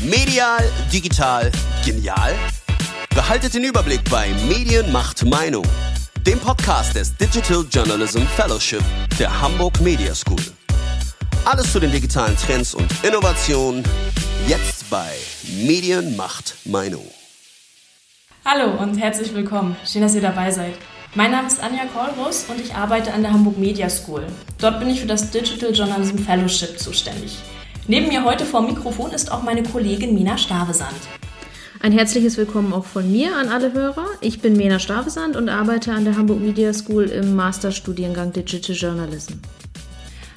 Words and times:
Medial, 0.00 0.62
digital, 0.92 1.50
genial? 1.84 2.34
Behaltet 3.14 3.54
den 3.54 3.64
Überblick 3.64 4.08
bei 4.10 4.28
Medien 4.48 4.90
macht 4.92 5.24
Meinung, 5.24 5.64
dem 6.26 6.38
Podcast 6.38 6.94
des 6.94 7.16
Digital 7.16 7.64
Journalism 7.70 8.22
Fellowship 8.36 8.82
der 9.18 9.40
Hamburg 9.40 9.80
Media 9.80 10.14
School. 10.14 10.42
Alles 11.44 11.72
zu 11.72 11.80
den 11.80 11.90
digitalen 11.90 12.36
Trends 12.36 12.74
und 12.74 12.88
Innovationen 13.02 13.82
jetzt 14.46 14.88
bei 14.88 15.10
Medien 15.64 16.16
macht 16.16 16.54
Meinung. 16.64 17.06
Hallo 18.44 18.72
und 18.80 18.98
herzlich 18.98 19.34
willkommen. 19.34 19.76
Schön, 19.84 20.02
dass 20.02 20.14
ihr 20.14 20.20
dabei 20.20 20.50
seid. 20.50 20.74
Mein 21.14 21.30
Name 21.30 21.46
ist 21.46 21.60
Anja 21.60 21.86
Kolrus 21.86 22.46
und 22.48 22.60
ich 22.60 22.74
arbeite 22.74 23.12
an 23.12 23.22
der 23.22 23.32
Hamburg 23.32 23.58
Media 23.58 23.90
School. 23.90 24.26
Dort 24.58 24.78
bin 24.78 24.90
ich 24.90 25.00
für 25.00 25.06
das 25.06 25.30
Digital 25.30 25.72
Journalism 25.72 26.18
Fellowship 26.18 26.78
zuständig. 26.78 27.38
Neben 27.88 28.06
mir 28.06 28.24
heute 28.24 28.44
vor 28.44 28.62
Mikrofon 28.62 29.10
ist 29.10 29.32
auch 29.32 29.42
meine 29.42 29.64
Kollegin 29.64 30.14
Mina 30.14 30.38
Stavesand. 30.38 30.94
Ein 31.80 31.90
herzliches 31.90 32.36
Willkommen 32.36 32.72
auch 32.72 32.84
von 32.84 33.10
mir 33.10 33.36
an 33.36 33.48
alle 33.48 33.72
Hörer. 33.72 34.06
Ich 34.20 34.40
bin 34.40 34.56
Mena 34.56 34.78
Stavesand 34.78 35.34
und 35.34 35.48
arbeite 35.48 35.92
an 35.92 36.04
der 36.04 36.16
Hamburg 36.16 36.40
Media 36.40 36.72
School 36.72 37.06
im 37.06 37.34
Masterstudiengang 37.34 38.32
Digital 38.32 38.76
Journalism. 38.76 39.32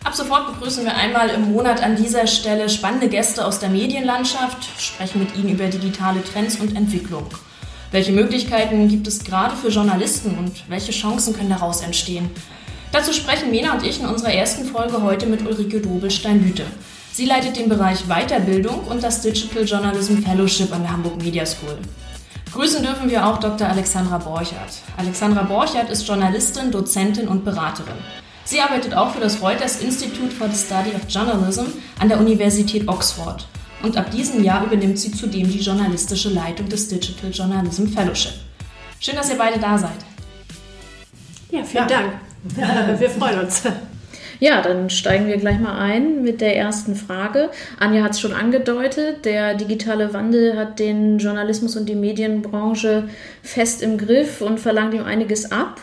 Ab 0.03 0.15
sofort 0.15 0.55
begrüßen 0.55 0.85
wir 0.85 0.95
einmal 0.95 1.29
im 1.29 1.51
Monat 1.51 1.83
an 1.83 1.95
dieser 1.95 2.25
Stelle 2.25 2.67
spannende 2.67 3.09
Gäste 3.09 3.45
aus 3.45 3.59
der 3.59 3.69
Medienlandschaft, 3.69 4.67
sprechen 4.81 5.19
mit 5.19 5.35
ihnen 5.35 5.49
über 5.49 5.67
digitale 5.67 6.23
Trends 6.23 6.55
und 6.55 6.75
Entwicklung. 6.75 7.27
Welche 7.91 8.11
Möglichkeiten 8.11 8.87
gibt 8.87 9.05
es 9.05 9.23
gerade 9.23 9.55
für 9.55 9.69
Journalisten 9.69 10.35
und 10.35 10.63
welche 10.67 10.91
Chancen 10.91 11.35
können 11.35 11.51
daraus 11.51 11.81
entstehen? 11.81 12.31
Dazu 12.91 13.13
sprechen 13.13 13.51
Mena 13.51 13.73
und 13.73 13.85
ich 13.85 13.99
in 13.99 14.07
unserer 14.07 14.33
ersten 14.33 14.65
Folge 14.65 15.03
heute 15.03 15.27
mit 15.27 15.45
Ulrike 15.45 15.79
Dobelstein-Lüte. 15.79 16.65
Sie 17.15 17.25
leitet 17.25 17.55
den 17.55 17.69
Bereich 17.69 18.09
Weiterbildung 18.09 18.81
und 18.89 19.01
das 19.01 19.21
Digital 19.21 19.63
Journalism 19.63 20.17
Fellowship 20.17 20.73
an 20.73 20.81
der 20.81 20.91
Hamburg 20.91 21.15
Media 21.23 21.45
School. 21.45 21.77
Grüßen 22.51 22.83
dürfen 22.83 23.09
wir 23.09 23.25
auch 23.25 23.37
Dr. 23.37 23.69
Alexandra 23.69 24.17
Borchardt. 24.17 24.81
Alexandra 24.97 25.43
Borchardt 25.43 25.89
ist 25.89 26.05
Journalistin, 26.05 26.71
Dozentin 26.71 27.29
und 27.29 27.45
Beraterin. 27.45 27.95
Sie 28.43 28.59
arbeitet 28.59 28.95
auch 28.95 29.11
für 29.11 29.21
das 29.21 29.41
Reuters 29.41 29.79
Institute 29.79 30.29
for 30.29 30.49
the 30.49 30.57
Study 30.57 30.93
of 30.93 31.03
Journalism 31.07 31.67
an 32.01 32.09
der 32.09 32.19
Universität 32.19 32.85
Oxford. 32.89 33.47
Und 33.81 33.95
ab 33.95 34.11
diesem 34.11 34.43
Jahr 34.43 34.65
übernimmt 34.65 34.99
sie 34.99 35.13
zudem 35.13 35.49
die 35.49 35.61
journalistische 35.61 36.31
Leitung 36.31 36.67
des 36.67 36.89
Digital 36.89 37.31
Journalism 37.31 37.87
Fellowship. 37.87 38.33
Schön, 38.99 39.15
dass 39.15 39.29
ihr 39.29 39.37
beide 39.37 39.57
da 39.57 39.77
seid. 39.77 40.03
Ja, 41.49 41.63
vielen 41.63 41.87
ja. 41.87 41.97
Dank. 41.97 42.99
Wir 42.99 43.09
freuen 43.09 43.39
uns. 43.39 43.61
Ja, 44.39 44.61
dann 44.61 44.89
steigen 44.89 45.27
wir 45.27 45.37
gleich 45.37 45.59
mal 45.59 45.77
ein 45.77 46.21
mit 46.21 46.41
der 46.41 46.57
ersten 46.57 46.95
Frage. 46.95 47.49
Anja 47.79 48.03
hat 48.03 48.11
es 48.11 48.19
schon 48.19 48.33
angedeutet, 48.33 49.25
der 49.25 49.53
digitale 49.55 50.13
Wandel 50.13 50.57
hat 50.57 50.79
den 50.79 51.19
Journalismus 51.19 51.75
und 51.77 51.87
die 51.87 51.95
Medienbranche 51.95 53.07
fest 53.41 53.81
im 53.81 53.97
Griff 53.97 54.41
und 54.41 54.59
verlangt 54.59 54.93
ihm 54.93 55.03
einiges 55.03 55.51
ab. 55.51 55.79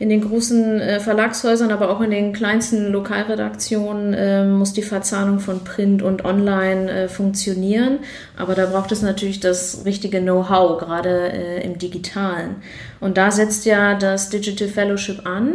In 0.00 0.08
den 0.08 0.22
großen 0.22 0.80
äh, 0.80 1.00
Verlagshäusern, 1.00 1.70
aber 1.70 1.88
auch 1.88 2.00
in 2.00 2.10
den 2.10 2.32
kleinsten 2.32 2.90
Lokalredaktionen 2.90 4.12
äh, 4.12 4.44
muss 4.44 4.72
die 4.72 4.82
Verzahnung 4.82 5.38
von 5.38 5.62
Print 5.62 6.02
und 6.02 6.24
Online 6.24 6.90
äh, 6.90 7.08
funktionieren. 7.08 8.00
Aber 8.36 8.54
da 8.56 8.66
braucht 8.66 8.90
es 8.90 9.02
natürlich 9.02 9.38
das 9.38 9.84
richtige 9.84 10.20
Know-how, 10.20 10.78
gerade 10.78 11.60
im 11.62 11.78
digitalen. 11.78 12.56
Und 13.00 13.16
da 13.16 13.30
setzt 13.30 13.66
ja 13.66 13.94
das 13.94 14.30
Digital 14.30 14.68
Fellowship 14.68 15.26
an. 15.26 15.54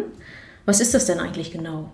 Was 0.66 0.80
ist 0.80 0.94
das 0.94 1.06
denn 1.06 1.20
eigentlich 1.20 1.52
genau? 1.52 1.92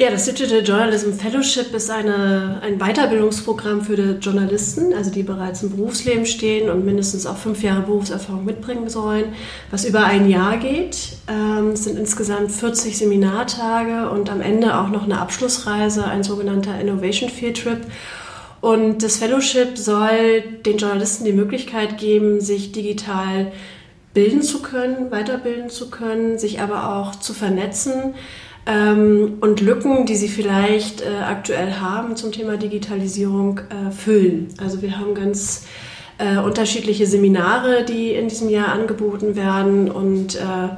Ja, 0.00 0.12
das 0.12 0.26
Digital 0.26 0.60
Journalism 0.60 1.10
Fellowship 1.10 1.74
ist 1.74 1.90
eine, 1.90 2.60
ein 2.62 2.78
Weiterbildungsprogramm 2.78 3.82
für 3.82 3.96
die 3.96 4.20
Journalisten, 4.20 4.94
also 4.94 5.10
die 5.10 5.24
bereits 5.24 5.64
im 5.64 5.74
Berufsleben 5.74 6.24
stehen 6.24 6.70
und 6.70 6.84
mindestens 6.84 7.26
auch 7.26 7.36
fünf 7.36 7.64
Jahre 7.64 7.82
Berufserfahrung 7.82 8.44
mitbringen 8.44 8.88
sollen, 8.88 9.32
was 9.72 9.84
über 9.84 10.04
ein 10.04 10.28
Jahr 10.28 10.58
geht. 10.58 11.16
Ähm, 11.26 11.70
es 11.70 11.82
sind 11.82 11.98
insgesamt 11.98 12.52
40 12.52 12.96
Seminartage 12.96 14.08
und 14.10 14.30
am 14.30 14.40
Ende 14.40 14.78
auch 14.78 14.88
noch 14.88 15.02
eine 15.02 15.18
Abschlussreise, 15.18 16.04
ein 16.04 16.22
sogenannter 16.22 16.80
Innovation 16.80 17.28
Field 17.28 17.60
Trip. 17.60 17.80
Und 18.60 19.02
das 19.02 19.16
Fellowship 19.16 19.76
soll 19.76 20.42
den 20.64 20.78
Journalisten 20.78 21.24
die 21.24 21.32
Möglichkeit 21.32 21.98
geben, 21.98 22.40
sich 22.40 22.70
digital 22.70 23.50
bilden 24.14 24.42
zu 24.42 24.62
können, 24.62 25.10
weiterbilden 25.10 25.70
zu 25.70 25.90
können, 25.90 26.38
sich 26.38 26.60
aber 26.60 26.96
auch 26.96 27.16
zu 27.16 27.34
vernetzen 27.34 28.14
ähm, 28.68 29.38
und 29.40 29.62
Lücken, 29.62 30.04
die 30.04 30.14
sie 30.14 30.28
vielleicht 30.28 31.00
äh, 31.00 31.08
aktuell 31.24 31.72
haben 31.80 32.16
zum 32.16 32.30
Thema 32.30 32.58
Digitalisierung, 32.58 33.60
äh, 33.60 33.90
füllen. 33.90 34.48
Also 34.58 34.82
wir 34.82 34.98
haben 34.98 35.14
ganz 35.14 35.64
äh, 36.18 36.38
unterschiedliche 36.38 37.06
Seminare, 37.06 37.84
die 37.84 38.12
in 38.12 38.28
diesem 38.28 38.50
Jahr 38.50 38.68
angeboten 38.68 39.36
werden 39.36 39.90
und 39.90 40.36
äh, 40.36 40.68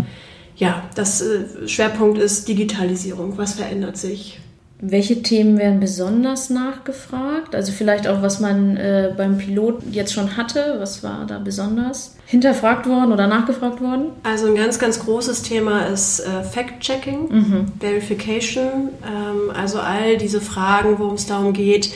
ja, 0.56 0.84
das 0.94 1.20
äh, 1.20 1.66
Schwerpunkt 1.66 2.18
ist 2.18 2.46
Digitalisierung. 2.46 3.36
Was 3.38 3.54
verändert 3.54 3.96
sich? 3.96 4.38
Welche 4.82 5.22
Themen 5.22 5.58
werden 5.58 5.78
besonders 5.78 6.48
nachgefragt? 6.48 7.54
Also 7.54 7.70
vielleicht 7.72 8.08
auch, 8.08 8.22
was 8.22 8.40
man 8.40 8.76
äh, 8.78 9.12
beim 9.14 9.36
Pilot 9.36 9.82
jetzt 9.90 10.14
schon 10.14 10.38
hatte. 10.38 10.76
Was 10.78 11.02
war 11.02 11.26
da 11.26 11.38
besonders 11.38 12.16
hinterfragt 12.24 12.86
worden 12.86 13.12
oder 13.12 13.26
nachgefragt 13.26 13.82
worden? 13.82 14.12
Also 14.22 14.46
ein 14.46 14.54
ganz, 14.54 14.78
ganz 14.78 15.00
großes 15.00 15.42
Thema 15.42 15.86
ist 15.86 16.20
äh, 16.20 16.42
Fact-Checking, 16.42 17.28
mhm. 17.28 17.66
Verification. 17.78 18.88
Ähm, 19.04 19.50
also 19.54 19.80
all 19.80 20.16
diese 20.16 20.40
Fragen, 20.40 20.98
worum 20.98 21.14
es 21.14 21.26
darum 21.26 21.52
geht, 21.52 21.92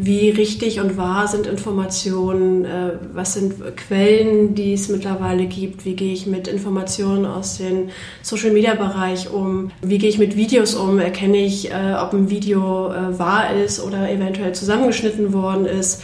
wie 0.00 0.30
richtig 0.30 0.78
und 0.80 0.96
wahr 0.96 1.26
sind 1.26 1.48
Informationen, 1.48 2.64
äh, 2.64 2.92
was 3.12 3.34
sind 3.34 3.76
Quellen, 3.76 4.54
die 4.54 4.72
es 4.72 4.88
mittlerweile 4.88 5.46
gibt, 5.46 5.84
wie 5.84 5.96
gehe 5.96 6.12
ich 6.12 6.26
mit 6.26 6.46
Informationen 6.46 7.26
aus 7.26 7.58
dem 7.58 7.88
Social-Media-Bereich 8.22 9.32
um, 9.32 9.72
wie 9.82 9.98
gehe 9.98 10.08
ich 10.08 10.18
mit 10.18 10.36
Videos 10.36 10.76
um, 10.76 11.00
erkenne 11.00 11.38
ich, 11.38 11.72
äh, 11.72 11.94
ob 12.00 12.12
ein 12.12 12.30
Video 12.30 12.92
äh, 12.92 13.18
wahr 13.18 13.52
ist 13.52 13.82
oder 13.82 14.08
eventuell 14.08 14.54
zusammengeschnitten 14.54 15.32
worden 15.32 15.66
ist. 15.66 16.00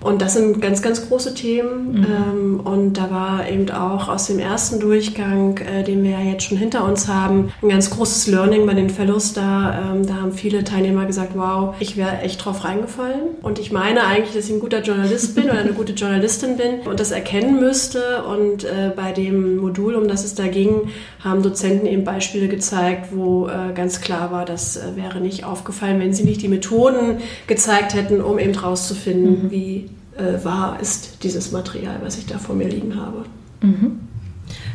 Und 0.00 0.22
das 0.22 0.34
sind 0.34 0.60
ganz, 0.62 0.80
ganz 0.80 1.08
große 1.08 1.34
Themen. 1.34 1.92
Mhm. 1.92 2.06
Ähm, 2.06 2.60
und 2.60 2.92
da 2.94 3.10
war 3.10 3.48
eben 3.48 3.68
auch 3.70 4.08
aus 4.08 4.26
dem 4.28 4.38
ersten 4.38 4.78
Durchgang, 4.78 5.58
äh, 5.58 5.82
den 5.82 6.04
wir 6.04 6.12
ja 6.12 6.20
jetzt 6.20 6.44
schon 6.44 6.56
hinter 6.56 6.84
uns 6.84 7.08
haben, 7.08 7.52
ein 7.62 7.68
ganz 7.68 7.90
großes 7.90 8.28
Learning 8.28 8.64
bei 8.66 8.74
den 8.74 8.90
Fellows 8.90 9.32
da. 9.32 9.92
Ähm, 9.92 10.06
da 10.06 10.14
haben 10.14 10.32
viele 10.32 10.62
Teilnehmer 10.62 11.06
gesagt, 11.06 11.32
wow, 11.34 11.74
ich 11.80 11.96
wäre 11.96 12.20
echt 12.20 12.44
drauf 12.44 12.64
reingefallen. 12.64 13.20
Und 13.42 13.58
ich 13.58 13.72
meine 13.72 14.06
eigentlich, 14.06 14.34
dass 14.34 14.46
ich 14.46 14.52
ein 14.52 14.60
guter 14.60 14.82
Journalist 14.82 15.34
bin 15.34 15.44
oder 15.44 15.58
eine 15.58 15.72
gute 15.72 15.94
Journalistin 15.94 16.56
bin 16.56 16.80
und 16.88 17.00
das 17.00 17.10
erkennen 17.10 17.58
müsste. 17.58 18.22
Und 18.22 18.64
äh, 18.64 18.92
bei 18.94 19.10
dem 19.10 19.56
Modul, 19.56 19.96
um 19.96 20.06
das 20.06 20.24
es 20.24 20.36
da 20.36 20.46
ging, 20.46 20.90
haben 21.24 21.42
Dozenten 21.42 21.86
eben 21.86 22.04
Beispiele 22.04 22.46
gezeigt, 22.46 23.08
wo 23.12 23.48
äh, 23.48 23.72
ganz 23.74 24.00
klar 24.00 24.30
war, 24.30 24.44
das 24.44 24.80
wäre 24.94 25.20
nicht 25.20 25.44
aufgefallen, 25.44 25.98
wenn 25.98 26.12
sie 26.12 26.22
nicht 26.22 26.40
die 26.42 26.48
Methoden 26.48 27.18
gezeigt 27.48 27.94
hätten, 27.94 28.20
um 28.20 28.38
eben 28.38 28.54
rauszufinden, 28.54 29.44
mhm. 29.44 29.50
wie 29.50 29.87
äh, 30.18 30.44
wahr 30.44 30.78
ist 30.80 31.22
dieses 31.22 31.52
Material, 31.52 31.98
was 32.02 32.18
ich 32.18 32.26
da 32.26 32.38
vor 32.38 32.54
mir 32.54 32.68
liegen 32.68 32.96
habe. 32.96 33.24
Mhm. 33.62 34.00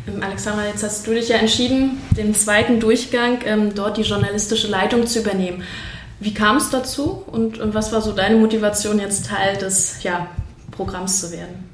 Ähm, 0.08 0.22
Alexandra, 0.22 0.68
jetzt 0.68 0.84
hast 0.84 1.06
du 1.08 1.12
dich 1.14 1.30
ja 1.30 1.38
entschieden, 1.38 1.98
den 2.18 2.34
zweiten 2.34 2.80
Durchgang 2.80 3.40
ähm, 3.46 3.76
dort 3.76 3.98
die 3.98 4.04
journalistische 4.04 4.68
Leitung 4.68 5.08
zu 5.08 5.20
übernehmen. 5.20 5.64
Wie 6.20 6.34
kam 6.34 6.58
es 6.58 6.70
dazu 6.70 7.24
und, 7.28 7.59
und, 7.59 7.74
was 7.74 7.92
war 7.92 8.02
so 8.02 8.14
deine 8.14 8.38
Motivation, 8.38 9.00
jetzt 9.00 9.28
Teil 9.28 9.58
des 9.58 10.04
ja, 10.04 10.28
Programms 10.72 11.20
zu 11.20 11.31
werden? 11.31 11.70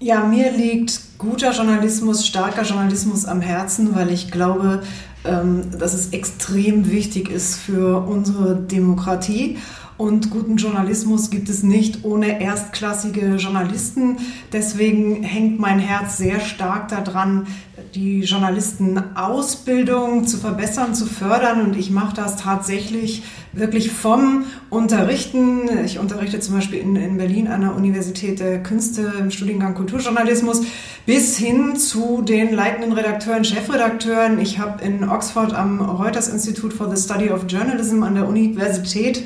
Ja, 0.00 0.24
mir 0.24 0.52
liegt 0.52 1.00
guter 1.18 1.52
Journalismus, 1.52 2.26
starker 2.26 2.62
Journalismus 2.62 3.26
am 3.26 3.40
Herzen, 3.40 3.94
weil 3.94 4.10
ich 4.12 4.30
glaube, 4.30 4.82
ähm, 5.24 5.76
dass 5.78 5.92
es 5.92 6.10
extrem 6.10 6.90
wichtig 6.90 7.28
ist 7.28 7.56
für 7.56 8.06
unsere 8.06 8.56
Demokratie 8.56 9.58
und 9.98 10.30
guten 10.30 10.56
Journalismus 10.56 11.28
gibt 11.28 11.48
es 11.48 11.64
nicht 11.64 12.04
ohne 12.04 12.40
erstklassige 12.40 13.34
Journalisten. 13.34 14.18
Deswegen 14.52 15.24
hängt 15.24 15.58
mein 15.58 15.80
Herz 15.80 16.18
sehr 16.18 16.38
stark 16.38 16.86
daran, 16.88 17.48
die 17.96 18.20
Journalistenausbildung 18.20 20.24
zu 20.26 20.38
verbessern, 20.38 20.94
zu 20.94 21.06
fördern. 21.06 21.62
Und 21.62 21.76
ich 21.76 21.90
mache 21.90 22.14
das 22.14 22.36
tatsächlich 22.36 23.24
wirklich 23.52 23.90
vom 23.90 24.44
Unterrichten. 24.70 25.62
Ich 25.84 25.98
unterrichte 25.98 26.38
zum 26.38 26.54
Beispiel 26.54 26.78
in, 26.78 26.94
in 26.94 27.16
Berlin 27.16 27.48
an 27.48 27.62
der 27.62 27.74
Universität 27.74 28.38
der 28.38 28.62
Künste 28.62 29.12
im 29.18 29.32
Studiengang 29.32 29.74
Kulturjournalismus 29.74 30.62
bis 31.06 31.36
hin 31.36 31.74
zu 31.74 32.22
den 32.22 32.54
leitenden 32.54 32.92
Redakteuren, 32.92 33.44
Chefredakteuren. 33.44 34.38
Ich 34.38 34.60
habe 34.60 34.84
in 34.84 35.08
Oxford 35.08 35.54
am 35.54 35.80
Reuters 35.80 36.28
Institute 36.28 36.76
for 36.76 36.94
the 36.94 37.02
Study 37.02 37.30
of 37.30 37.46
Journalism 37.48 38.04
an 38.04 38.14
der 38.14 38.28
Universität 38.28 39.24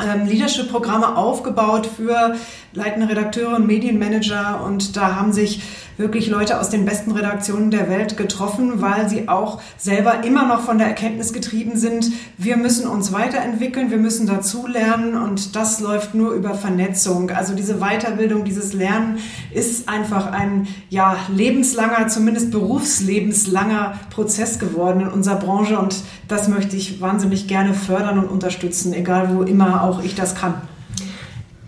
ähm, 0.00 0.26
Leadership-Programme 0.26 1.16
aufgebaut 1.16 1.86
für 1.86 2.36
leitende 2.74 3.08
Redakteure 3.08 3.56
und 3.56 3.66
Medienmanager 3.66 4.64
und 4.64 4.96
da 4.96 5.16
haben 5.16 5.32
sich 5.32 5.62
wirklich 5.98 6.28
Leute 6.28 6.58
aus 6.58 6.70
den 6.70 6.84
besten 6.84 7.12
Redaktionen 7.12 7.70
der 7.70 7.88
Welt 7.88 8.16
getroffen, 8.16 8.80
weil 8.80 9.08
sie 9.08 9.28
auch 9.28 9.60
selber 9.76 10.24
immer 10.24 10.46
noch 10.46 10.62
von 10.62 10.78
der 10.78 10.86
Erkenntnis 10.86 11.32
getrieben 11.32 11.76
sind, 11.76 12.10
wir 12.38 12.56
müssen 12.56 12.86
uns 12.86 13.12
weiterentwickeln, 13.12 13.90
wir 13.90 13.98
müssen 13.98 14.26
dazulernen 14.26 15.14
und 15.14 15.54
das 15.54 15.80
läuft 15.80 16.14
nur 16.14 16.32
über 16.32 16.54
Vernetzung. 16.54 17.30
Also 17.30 17.54
diese 17.54 17.78
Weiterbildung, 17.78 18.44
dieses 18.44 18.72
Lernen 18.72 19.18
ist 19.52 19.88
einfach 19.88 20.32
ein 20.32 20.66
ja, 20.88 21.16
lebenslanger, 21.28 22.08
zumindest 22.08 22.50
berufslebenslanger 22.50 23.94
Prozess 24.10 24.58
geworden 24.58 25.02
in 25.02 25.08
unserer 25.08 25.36
Branche 25.36 25.78
und 25.78 25.96
das 26.26 26.48
möchte 26.48 26.76
ich 26.76 27.00
wahnsinnig 27.00 27.46
gerne 27.48 27.74
fördern 27.74 28.18
und 28.18 28.30
unterstützen, 28.30 28.94
egal 28.94 29.36
wo 29.36 29.42
immer 29.42 29.84
auch 29.84 30.02
ich 30.02 30.14
das 30.14 30.34
kann. 30.34 30.54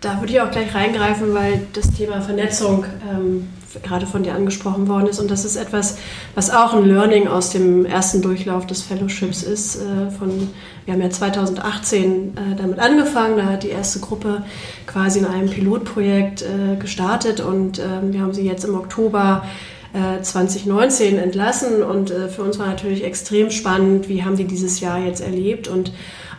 Da 0.05 0.21
würde 0.21 0.35
ich 0.35 0.41
auch 0.43 0.51
gleich 0.51 0.75
reingreifen, 0.75 1.33
weil 1.33 1.67
das 1.73 1.91
Thema 1.91 2.21
Vernetzung 2.21 2.85
ähm, 3.11 3.49
gerade 3.83 4.07
von 4.07 4.23
dir 4.23 4.35
angesprochen 4.35 4.87
worden 4.87 5.07
ist. 5.07 5.19
Und 5.19 5.31
das 5.31 5.47
ist 5.47 5.57
etwas, 5.57 5.97
was 6.35 6.51
auch 6.51 6.75
ein 6.75 6.85
Learning 6.85 7.27
aus 7.27 7.49
dem 7.49 7.87
ersten 7.87 8.21
Durchlauf 8.21 8.67
des 8.67 8.83
Fellowships 8.83 9.43
ist. 9.43 9.77
Äh, 9.77 10.11
von, 10.11 10.51
wir 10.85 10.93
haben 10.93 11.01
ja 11.01 11.09
2018 11.09 12.37
äh, 12.37 12.55
damit 12.55 12.81
angefangen, 12.81 13.39
da 13.39 13.47
hat 13.47 13.63
die 13.63 13.71
erste 13.71 14.01
Gruppe 14.01 14.45
quasi 14.87 15.21
in 15.21 15.25
einem 15.25 15.49
Pilotprojekt 15.49 16.43
äh, 16.43 16.77
gestartet 16.77 17.41
und 17.41 17.79
ähm, 17.79 18.13
wir 18.13 18.21
haben 18.21 18.35
sie 18.35 18.47
jetzt 18.47 18.65
im 18.65 18.75
Oktober 18.75 19.45
2019 20.23 21.21
entlassen 21.21 21.85
und 21.85 22.11
für 22.11 22.43
uns 22.43 22.59
war 22.59 22.67
natürlich 22.67 23.05
extrem 23.05 23.53
spannend, 23.53 24.09
wie 24.09 24.25
haben 24.25 24.37
die 24.37 24.43
dieses 24.43 24.81
Jahr 24.81 24.99
jetzt 24.99 25.21
erlebt 25.21 25.69
und 25.69 25.93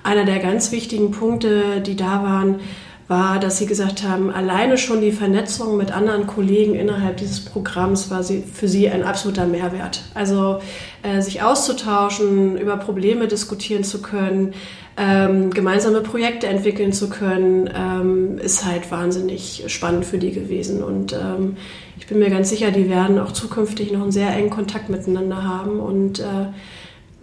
einer 0.04 0.26
der 0.26 0.40
ganz 0.40 0.74
wichtigen 0.74 1.12
Punkte, 1.12 1.80
die 1.80 1.96
da 1.96 2.22
waren, 2.22 2.60
war, 3.07 3.40
dass 3.40 3.60
sie 3.60 3.68
gesagt 3.68 4.04
haben, 4.04 4.31
alleine 4.31 4.78
schon 4.78 5.00
die 5.00 5.12
Vernetzung 5.12 5.78
mit 5.78 5.92
anderen 5.92 6.25
Kollegen 6.25 6.74
innerhalb 6.74 7.18
dieses 7.18 7.46
Programms 7.46 8.10
war 8.10 8.24
sie, 8.24 8.42
für 8.42 8.68
sie 8.68 8.90
ein 8.90 9.04
absoluter 9.04 9.46
Mehrwert. 9.46 10.02
Also 10.16 10.60
äh, 11.04 11.22
sich 11.22 11.44
auszutauschen, 11.44 12.57
über 12.57 12.78
Probleme 12.78 13.28
diskutieren 13.28 13.84
zu 13.84 14.02
können, 14.02 14.54
ähm, 14.98 15.52
gemeinsame 15.52 16.02
Projekte 16.02 16.48
entwickeln 16.48 16.94
zu 16.94 17.10
können, 17.10 17.69
ähm, 17.75 18.38
ist 18.40 18.66
halt 18.66 18.90
wahnsinnig 18.90 19.66
spannend 19.68 20.06
für 20.06 20.18
die 20.18 20.31
gewesen. 20.31 20.84
Und 20.84 21.13
ähm, 21.13 21.57
ich 22.00 22.07
bin 22.07 22.18
mir 22.18 22.30
ganz 22.30 22.50
sicher, 22.50 22.72
die 22.72 22.90
werden 22.90 23.19
auch 23.19 23.34
zukünftig 23.34 23.92
noch 23.92 24.02
einen 24.02 24.12
sehr 24.12 24.30
engen 24.30 24.50
Kontakt 24.50 24.90
miteinander 24.90 25.44
haben. 25.44 25.80
Und 25.80 26.22
äh, 26.22 26.48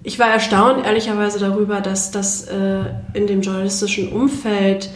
ich 0.04 0.18
war 0.18 0.28
erstaunt, 0.30 0.84
ehrlicherweise, 0.84 1.40
darüber, 1.40 1.80
dass 1.80 2.10
das 2.10 2.46
äh, 2.46 2.84
in 3.14 3.26
dem 3.26 3.40
journalistischen 3.40 4.12
Umfeld 4.12 4.90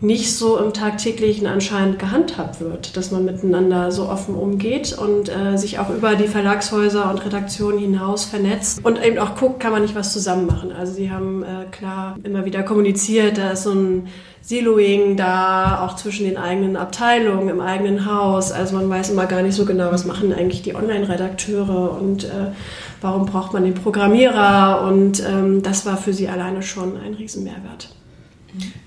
nicht 0.00 0.36
so 0.36 0.58
im 0.58 0.72
tagtäglichen 0.72 1.46
anscheinend 1.46 1.98
gehandhabt 1.98 2.60
wird, 2.60 2.96
dass 2.96 3.10
man 3.10 3.24
miteinander 3.24 3.90
so 3.92 4.08
offen 4.08 4.34
umgeht 4.34 4.96
und 4.96 5.28
äh, 5.28 5.56
sich 5.56 5.78
auch 5.78 5.90
über 5.90 6.14
die 6.14 6.28
Verlagshäuser 6.28 7.10
und 7.10 7.24
Redaktionen 7.24 7.78
hinaus 7.78 8.24
vernetzt 8.24 8.84
und 8.84 9.02
eben 9.02 9.18
auch 9.18 9.36
guckt, 9.36 9.60
kann 9.60 9.72
man 9.72 9.82
nicht 9.82 9.94
was 9.94 10.12
zusammen 10.12 10.46
machen. 10.46 10.72
Also 10.72 10.92
sie 10.94 11.10
haben 11.10 11.42
äh, 11.42 11.66
klar 11.70 12.16
immer 12.22 12.44
wieder 12.44 12.62
kommuniziert, 12.62 13.38
da 13.38 13.52
ist 13.52 13.62
so 13.62 13.72
ein 13.72 14.08
Siloing 14.42 15.16
da, 15.16 15.86
auch 15.86 15.96
zwischen 15.96 16.26
den 16.26 16.36
eigenen 16.36 16.76
Abteilungen 16.76 17.48
im 17.48 17.62
eigenen 17.62 18.04
Haus. 18.04 18.52
Also 18.52 18.76
man 18.76 18.90
weiß 18.90 19.08
immer 19.08 19.24
gar 19.24 19.40
nicht 19.40 19.54
so 19.54 19.64
genau, 19.64 19.90
was 19.90 20.04
machen 20.04 20.34
eigentlich 20.34 20.60
die 20.60 20.74
Online-Redakteure 20.74 21.98
und 21.98 22.24
äh, 22.24 22.52
warum 23.00 23.24
braucht 23.24 23.54
man 23.54 23.64
den 23.64 23.74
Programmierer 23.74 24.82
und 24.86 25.26
ähm, 25.26 25.62
das 25.62 25.86
war 25.86 25.96
für 25.96 26.12
sie 26.12 26.28
alleine 26.28 26.62
schon 26.62 26.98
ein 26.98 27.14
Riesenmehrwert. 27.14 27.88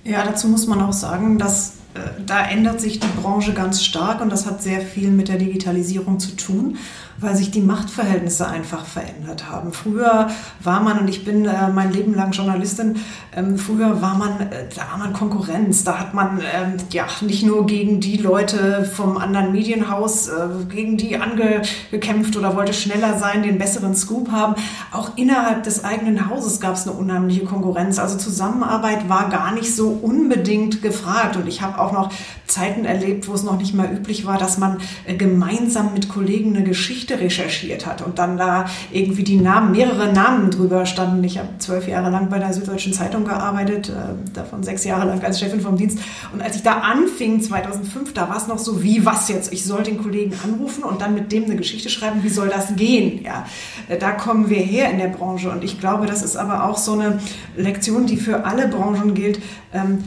Ja, 0.03 0.23
dazu 0.23 0.47
muss 0.47 0.67
man 0.67 0.81
auch 0.81 0.93
sagen, 0.93 1.37
dass 1.37 1.75
äh, 1.93 1.99
da 2.25 2.45
ändert 2.45 2.81
sich 2.81 2.99
die 2.99 3.21
Branche 3.21 3.53
ganz 3.53 3.83
stark 3.83 4.21
und 4.21 4.29
das 4.29 4.45
hat 4.45 4.61
sehr 4.61 4.81
viel 4.81 5.11
mit 5.11 5.27
der 5.27 5.37
Digitalisierung 5.37 6.19
zu 6.19 6.35
tun 6.35 6.77
weil 7.17 7.35
sich 7.35 7.51
die 7.51 7.61
Machtverhältnisse 7.61 8.47
einfach 8.47 8.85
verändert 8.85 9.49
haben. 9.49 9.73
Früher 9.73 10.27
war 10.63 10.81
man, 10.81 10.99
und 10.99 11.07
ich 11.07 11.25
bin 11.25 11.45
äh, 11.45 11.69
mein 11.73 11.91
Leben 11.91 12.13
lang 12.13 12.31
Journalistin, 12.31 12.97
ähm, 13.35 13.57
früher 13.57 14.01
war 14.01 14.15
man, 14.15 14.39
äh, 14.39 14.67
da 14.75 14.91
war 14.91 14.97
man 14.97 15.13
Konkurrenz. 15.13 15.83
Da 15.83 15.99
hat 15.99 16.13
man 16.13 16.39
ähm, 16.39 16.77
ja 16.91 17.05
nicht 17.21 17.43
nur 17.43 17.65
gegen 17.65 17.99
die 17.99 18.17
Leute 18.17 18.83
vom 18.85 19.17
anderen 19.17 19.51
Medienhaus, 19.51 20.27
äh, 20.27 20.47
gegen 20.69 20.97
die 20.97 21.17
angekämpft 21.17 22.35
oder 22.37 22.55
wollte 22.55 22.73
schneller 22.73 23.17
sein, 23.17 23.43
den 23.43 23.57
besseren 23.57 23.95
Scoop 23.95 24.31
haben. 24.31 24.55
Auch 24.91 25.11
innerhalb 25.15 25.63
des 25.63 25.83
eigenen 25.83 26.29
Hauses 26.29 26.59
gab 26.59 26.75
es 26.75 26.87
eine 26.87 26.97
unheimliche 26.97 27.45
Konkurrenz. 27.45 27.99
Also 27.99 28.17
Zusammenarbeit 28.17 29.09
war 29.09 29.29
gar 29.29 29.53
nicht 29.53 29.75
so 29.75 29.89
unbedingt 29.89 30.81
gefragt. 30.81 31.35
Und 31.35 31.47
ich 31.47 31.61
habe 31.61 31.79
auch 31.79 31.91
noch 31.91 32.11
Zeiten 32.45 32.85
erlebt, 32.85 33.27
wo 33.27 33.33
es 33.33 33.43
noch 33.43 33.57
nicht 33.57 33.73
mal 33.73 33.91
üblich 33.91 34.25
war, 34.25 34.37
dass 34.37 34.57
man 34.57 34.77
äh, 35.05 35.15
gemeinsam 35.15 35.93
mit 35.93 36.09
Kollegen 36.09 36.55
eine 36.55 36.65
Geschichte 36.65 37.06
recherchiert 37.15 37.85
hat 37.85 38.01
und 38.01 38.19
dann 38.19 38.37
da 38.37 38.65
irgendwie 38.91 39.23
die 39.23 39.37
Namen, 39.37 39.71
mehrere 39.71 40.11
Namen 40.11 40.51
drüber 40.51 40.85
standen. 40.85 41.23
Ich 41.23 41.37
habe 41.37 41.49
zwölf 41.59 41.87
Jahre 41.87 42.09
lang 42.09 42.29
bei 42.29 42.39
der 42.39 42.53
Süddeutschen 42.53 42.93
Zeitung 42.93 43.25
gearbeitet, 43.25 43.89
äh, 43.89 43.93
davon 44.33 44.63
sechs 44.63 44.83
Jahre 44.83 45.07
lang 45.07 45.23
als 45.23 45.39
Chefin 45.39 45.61
vom 45.61 45.77
Dienst. 45.77 45.99
Und 46.33 46.41
als 46.41 46.55
ich 46.55 46.63
da 46.63 46.79
anfing, 46.79 47.41
2005, 47.41 48.13
da 48.13 48.29
war 48.29 48.37
es 48.37 48.47
noch 48.47 48.59
so, 48.59 48.83
wie, 48.83 49.05
was 49.05 49.29
jetzt? 49.29 49.53
Ich 49.53 49.63
soll 49.65 49.83
den 49.83 49.97
Kollegen 50.01 50.33
anrufen 50.43 50.83
und 50.83 51.01
dann 51.01 51.13
mit 51.13 51.31
dem 51.31 51.45
eine 51.45 51.55
Geschichte 51.55 51.89
schreiben, 51.89 52.23
wie 52.23 52.29
soll 52.29 52.49
das 52.49 52.75
gehen? 52.75 53.23
Ja, 53.23 53.45
äh, 53.87 53.97
da 53.97 54.11
kommen 54.11 54.49
wir 54.49 54.59
her 54.59 54.91
in 54.91 54.97
der 54.97 55.07
Branche 55.07 55.49
und 55.49 55.63
ich 55.63 55.79
glaube, 55.79 56.05
das 56.05 56.23
ist 56.23 56.37
aber 56.37 56.65
auch 56.65 56.77
so 56.77 56.93
eine 56.93 57.19
Lektion, 57.55 58.05
die 58.05 58.17
für 58.17 58.45
alle 58.45 58.67
Branchen 58.67 59.13
gilt. 59.13 59.39
Ähm, 59.73 60.03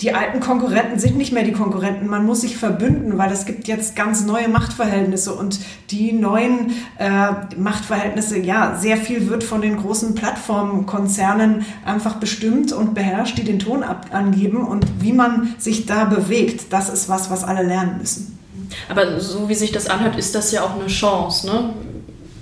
die 0.00 0.12
alten 0.12 0.40
Konkurrenten 0.40 0.98
sind 0.98 1.16
nicht 1.16 1.32
mehr 1.32 1.44
die 1.44 1.52
Konkurrenten. 1.52 2.08
Man 2.08 2.26
muss 2.26 2.40
sich 2.40 2.56
verbünden, 2.56 3.16
weil 3.16 3.30
es 3.30 3.46
gibt 3.46 3.68
jetzt 3.68 3.94
ganz 3.94 4.24
neue 4.24 4.48
Machtverhältnisse 4.48 5.32
und 5.32 5.60
die 5.90 6.12
neuen 6.12 6.72
äh, 6.98 7.30
Machtverhältnisse, 7.56 8.38
ja, 8.38 8.76
sehr 8.80 8.96
viel 8.96 9.28
wird 9.28 9.44
von 9.44 9.62
den 9.62 9.76
großen 9.76 10.16
Plattformkonzernen 10.16 11.64
einfach 11.84 12.16
bestimmt 12.16 12.72
und 12.72 12.94
beherrscht, 12.94 13.38
die 13.38 13.44
den 13.44 13.60
Ton 13.60 13.84
ab 13.84 14.06
angeben 14.10 14.66
und 14.66 14.84
wie 14.98 15.12
man 15.12 15.54
sich 15.58 15.86
da 15.86 16.04
bewegt, 16.04 16.72
das 16.72 16.88
ist 16.88 17.08
was, 17.08 17.30
was 17.30 17.44
alle 17.44 17.62
lernen 17.62 17.98
müssen. 17.98 18.38
Aber 18.88 19.20
so 19.20 19.48
wie 19.48 19.54
sich 19.54 19.70
das 19.70 19.88
anhört, 19.88 20.16
ist 20.16 20.34
das 20.34 20.50
ja 20.50 20.62
auch 20.62 20.74
eine 20.74 20.88
Chance, 20.88 21.46
ne? 21.46 21.70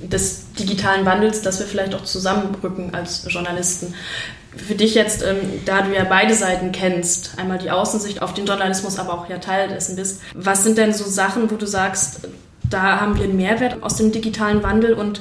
des 0.01 0.53
digitalen 0.59 1.07
Wandels, 1.07 1.43
dass 1.43 1.59
wir 1.59 1.67
vielleicht 1.67 1.95
auch 1.95 2.05
zusammenrücken 2.05 2.95
als 2.95 3.25
Journalisten 3.29 3.95
für 4.57 4.75
dich 4.75 4.95
jetzt, 4.95 5.23
ähm, 5.23 5.39
da 5.65 5.83
du 5.83 5.95
ja 5.95 6.05
beide 6.05 6.35
Seiten 6.35 6.73
kennst, 6.73 7.39
einmal 7.39 7.59
die 7.59 7.71
Außensicht 7.71 8.23
auf 8.23 8.35
den 8.35 8.47
Journalismus, 8.47 8.99
aber 8.99 9.15
auch 9.15 9.29
ja 9.29 9.39
Teil 9.39 9.69
dessen 9.69 9.97
bist, 9.97 10.21
was 10.35 10.65
sind 10.65 10.79
denn 10.79 10.93
so 10.93 11.05
Sachen, 11.05 11.51
wo 11.51 11.57
du 11.57 11.67
sagst, 11.67 12.21
da 12.69 13.01
haben 13.01 13.17
wir 13.17 13.25
einen 13.25 13.37
Mehrwert 13.37 13.83
aus 13.83 13.97
dem 13.97 14.13
digitalen 14.13 14.63
Wandel 14.63 14.95
und 14.95 15.21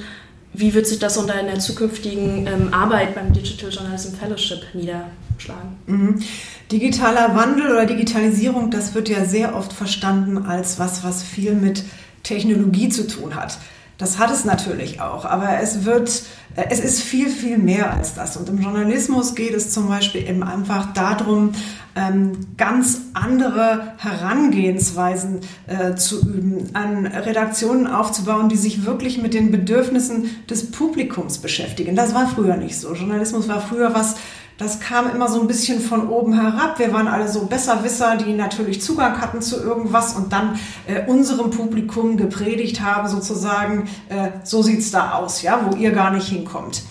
wie 0.54 0.74
wird 0.74 0.86
sich 0.86 1.00
das 1.00 1.18
unter 1.18 1.42
der 1.42 1.60
zukünftigen 1.60 2.46
ähm, 2.46 2.74
Arbeit 2.74 3.16
beim 3.16 3.32
Digital 3.32 3.70
Journalism 3.70 4.16
Fellowship 4.16 4.66
niederschlagen? 4.74 5.78
Mhm. 5.86 6.24
Digitaler 6.72 7.36
Wandel 7.36 7.72
oder 7.72 7.86
Digitalisierung, 7.86 8.70
das 8.70 8.94
wird 8.94 9.08
ja 9.08 9.24
sehr 9.26 9.56
oft 9.56 9.72
verstanden 9.72 10.38
als 10.40 10.78
was, 10.78 11.04
was 11.04 11.24
viel 11.24 11.54
mit 11.54 11.84
Technologie 12.24 12.90
zu 12.90 13.08
tun 13.08 13.36
hat. 13.36 13.58
Das 13.98 14.18
hat 14.18 14.32
es 14.32 14.46
natürlich 14.46 15.00
auch, 15.00 15.26
aber 15.26 15.60
es 15.62 15.86
wird, 15.86 16.24
es 16.56 16.80
ist 16.80 17.02
viel, 17.02 17.30
viel 17.30 17.58
mehr 17.58 17.94
als 17.94 18.14
das. 18.14 18.36
Und 18.38 18.50
im 18.50 18.62
Journalismus 18.62 19.36
geht 19.36 19.54
es 19.54 19.72
zum 19.72 19.88
Beispiel 19.88 20.28
eben 20.28 20.44
einfach 20.44 20.94
darum, 20.94 21.54
ähm, 21.96 22.34
ganz 22.58 23.02
andere 23.14 23.94
Herangehensweisen 23.98 25.42
äh, 25.68 25.96
zu 25.96 26.22
üben, 26.22 26.70
an 26.74 27.06
Redaktionen 27.06 27.88
aufzubauen, 27.88 28.50
die 28.50 28.56
sich 28.56 28.86
wirklich 28.86 29.22
mit 29.22 29.34
den 29.34 29.52
Bedürfnissen 29.52 30.30
des 30.50 30.72
Publikums 30.72 31.40
beschäftigen. 31.40 31.96
Das 31.96 32.14
war 32.14 32.28
früher 32.28 32.56
nicht 32.58 32.78
so. 32.78 32.94
Journalismus 32.94 33.48
war 33.48 33.62
früher 33.62 33.94
was, 33.94 34.16
das 34.62 34.80
kam 34.80 35.10
immer 35.10 35.28
so 35.28 35.42
ein 35.42 35.48
bisschen 35.48 35.82
von 35.82 36.08
oben 36.08 36.34
herab. 36.40 36.80
Wir 36.80 36.94
waren 36.94 37.08
alle 37.08 37.28
so 37.28 37.46
Besserwisser, 37.46 38.16
die 38.18 38.34
natürlich 38.34 38.82
Zugang 38.82 39.20
hatten 39.20 39.42
zu 39.42 39.62
irgendwas 39.62 40.16
und 40.16 40.32
dann 40.32 40.60
äh, 40.88 41.06
unserem 41.08 41.50
Publikum 41.50 42.16
gepredigt 42.16 42.82
haben, 42.82 43.08
sozusagen, 43.08 43.90
äh, 44.10 44.30
so 44.44 44.62
sieht's 44.62 44.92
da 44.92 45.14
aus, 45.14 45.42
ja, 45.42 45.66
wo 45.68 45.76
ihr 45.76 45.92
gar 45.92 46.12
nicht 46.12 46.28
hinkommt. 46.28 46.84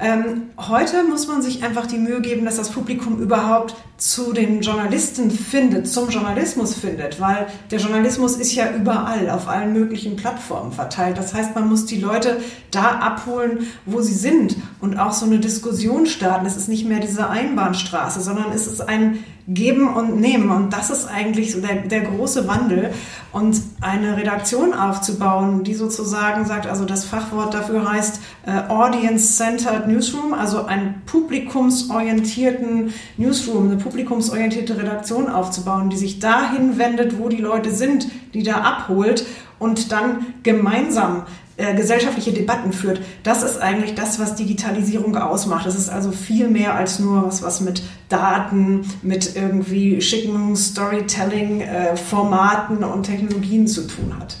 Ähm, 0.00 0.50
heute 0.58 1.04
muss 1.04 1.28
man 1.28 1.40
sich 1.40 1.62
einfach 1.64 1.86
die 1.86 1.98
Mühe 1.98 2.20
geben, 2.20 2.44
dass 2.44 2.56
das 2.56 2.70
Publikum 2.70 3.18
überhaupt 3.18 3.74
zu 3.96 4.32
den 4.32 4.60
Journalisten 4.60 5.30
findet, 5.30 5.88
zum 5.88 6.10
Journalismus 6.10 6.74
findet, 6.74 7.20
weil 7.20 7.46
der 7.70 7.78
Journalismus 7.78 8.36
ist 8.36 8.54
ja 8.54 8.72
überall, 8.72 9.30
auf 9.30 9.48
allen 9.48 9.72
möglichen 9.72 10.16
Plattformen 10.16 10.72
verteilt. 10.72 11.16
Das 11.16 11.32
heißt, 11.32 11.54
man 11.54 11.68
muss 11.68 11.86
die 11.86 12.00
Leute 12.00 12.40
da 12.72 12.98
abholen, 12.98 13.66
wo 13.86 14.00
sie 14.00 14.14
sind 14.14 14.56
und 14.80 14.98
auch 14.98 15.12
so 15.12 15.26
eine 15.26 15.38
Diskussion 15.38 16.06
starten. 16.06 16.44
Es 16.44 16.56
ist 16.56 16.68
nicht 16.68 16.86
mehr 16.86 17.00
diese 17.00 17.30
Einbahnstraße, 17.30 18.20
sondern 18.20 18.52
es 18.52 18.66
ist 18.66 18.80
ein 18.80 19.24
Geben 19.46 19.92
und 19.92 20.20
Nehmen. 20.20 20.50
Und 20.50 20.72
das 20.72 20.88
ist 20.88 21.06
eigentlich 21.06 21.52
so 21.52 21.60
der, 21.60 21.82
der 21.82 22.00
große 22.00 22.48
Wandel. 22.48 22.90
Und 23.30 23.60
eine 23.80 24.16
Redaktion 24.16 24.72
aufzubauen, 24.72 25.64
die 25.64 25.74
sozusagen 25.74 26.46
sagt, 26.46 26.66
also 26.66 26.86
das 26.86 27.04
Fachwort 27.04 27.52
dafür 27.52 27.90
heißt 27.90 28.20
äh, 28.46 28.72
Audience-Centered 28.72 29.86
Newsroom, 29.86 30.32
also 30.32 30.64
einen 30.64 31.02
publikumsorientierten 31.04 32.94
Newsroom, 33.18 33.66
eine 33.66 33.76
publikumsorientierte 33.84 34.76
Redaktion 34.76 35.28
aufzubauen, 35.28 35.90
die 35.90 35.96
sich 35.96 36.18
dahin 36.18 36.76
wendet, 36.78 37.20
wo 37.20 37.28
die 37.28 37.36
Leute 37.36 37.70
sind, 37.70 38.08
die 38.32 38.42
da 38.42 38.62
abholt 38.62 39.24
und 39.60 39.92
dann 39.92 40.26
gemeinsam 40.42 41.22
äh, 41.56 41.76
gesellschaftliche 41.76 42.32
Debatten 42.32 42.72
führt. 42.72 43.00
Das 43.22 43.44
ist 43.44 43.62
eigentlich 43.62 43.94
das, 43.94 44.18
was 44.18 44.34
Digitalisierung 44.34 45.16
ausmacht. 45.16 45.66
Das 45.66 45.76
ist 45.76 45.88
also 45.88 46.10
viel 46.10 46.48
mehr 46.48 46.74
als 46.74 46.98
nur 46.98 47.26
was, 47.26 47.42
was 47.42 47.60
mit 47.60 47.84
Daten, 48.08 48.84
mit 49.02 49.36
irgendwie 49.36 50.00
schicken 50.00 50.56
Storytelling-Formaten 50.56 52.82
äh, 52.82 52.86
und 52.86 53.04
Technologien 53.04 53.68
zu 53.68 53.86
tun 53.86 54.16
hat. 54.18 54.36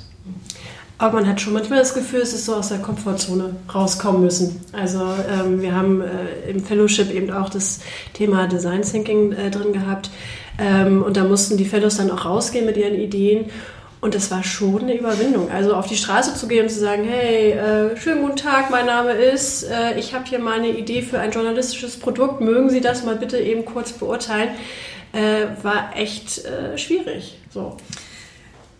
Aber 0.96 1.14
man 1.14 1.28
hat 1.28 1.40
schon 1.40 1.52
manchmal 1.52 1.80
das 1.80 1.94
Gefühl, 1.94 2.20
es 2.20 2.32
ist 2.32 2.46
so 2.46 2.54
aus 2.54 2.68
der 2.68 2.78
Komfortzone 2.78 3.56
rauskommen 3.74 4.22
müssen. 4.22 4.60
Also 4.72 5.00
ähm, 5.28 5.60
wir 5.60 5.74
haben 5.74 6.00
äh, 6.00 6.48
im 6.48 6.64
Fellowship 6.64 7.12
eben 7.12 7.32
auch 7.32 7.50
das 7.50 7.80
Thema 8.12 8.46
Design 8.46 8.82
Thinking 8.82 9.32
äh, 9.32 9.50
drin 9.50 9.72
gehabt. 9.72 10.10
Ähm, 10.58 11.02
und 11.02 11.16
da 11.16 11.24
mussten 11.24 11.56
die 11.56 11.64
Fellows 11.64 11.96
dann 11.96 12.12
auch 12.12 12.24
rausgehen 12.24 12.64
mit 12.64 12.76
ihren 12.76 12.94
Ideen. 12.94 13.50
Und 14.00 14.14
das 14.14 14.30
war 14.30 14.44
schon 14.44 14.82
eine 14.82 14.96
Überwindung. 14.96 15.50
Also 15.50 15.74
auf 15.74 15.86
die 15.88 15.96
Straße 15.96 16.34
zu 16.34 16.46
gehen 16.46 16.64
und 16.64 16.68
zu 16.68 16.78
sagen, 16.78 17.04
hey, 17.04 17.52
äh, 17.52 17.96
schönen 17.96 18.22
guten 18.22 18.36
Tag, 18.36 18.70
mein 18.70 18.86
Name 18.86 19.12
ist, 19.12 19.64
äh, 19.64 19.98
ich 19.98 20.14
habe 20.14 20.26
hier 20.26 20.38
mal 20.38 20.58
eine 20.58 20.68
Idee 20.68 21.02
für 21.02 21.18
ein 21.18 21.32
journalistisches 21.32 21.96
Produkt, 21.96 22.40
mögen 22.40 22.70
Sie 22.70 22.82
das 22.82 23.02
mal 23.02 23.16
bitte 23.16 23.38
eben 23.38 23.64
kurz 23.64 23.92
beurteilen, 23.92 24.50
äh, 25.12 25.46
war 25.64 25.96
echt 25.96 26.44
äh, 26.44 26.76
schwierig. 26.76 27.38
So. 27.50 27.78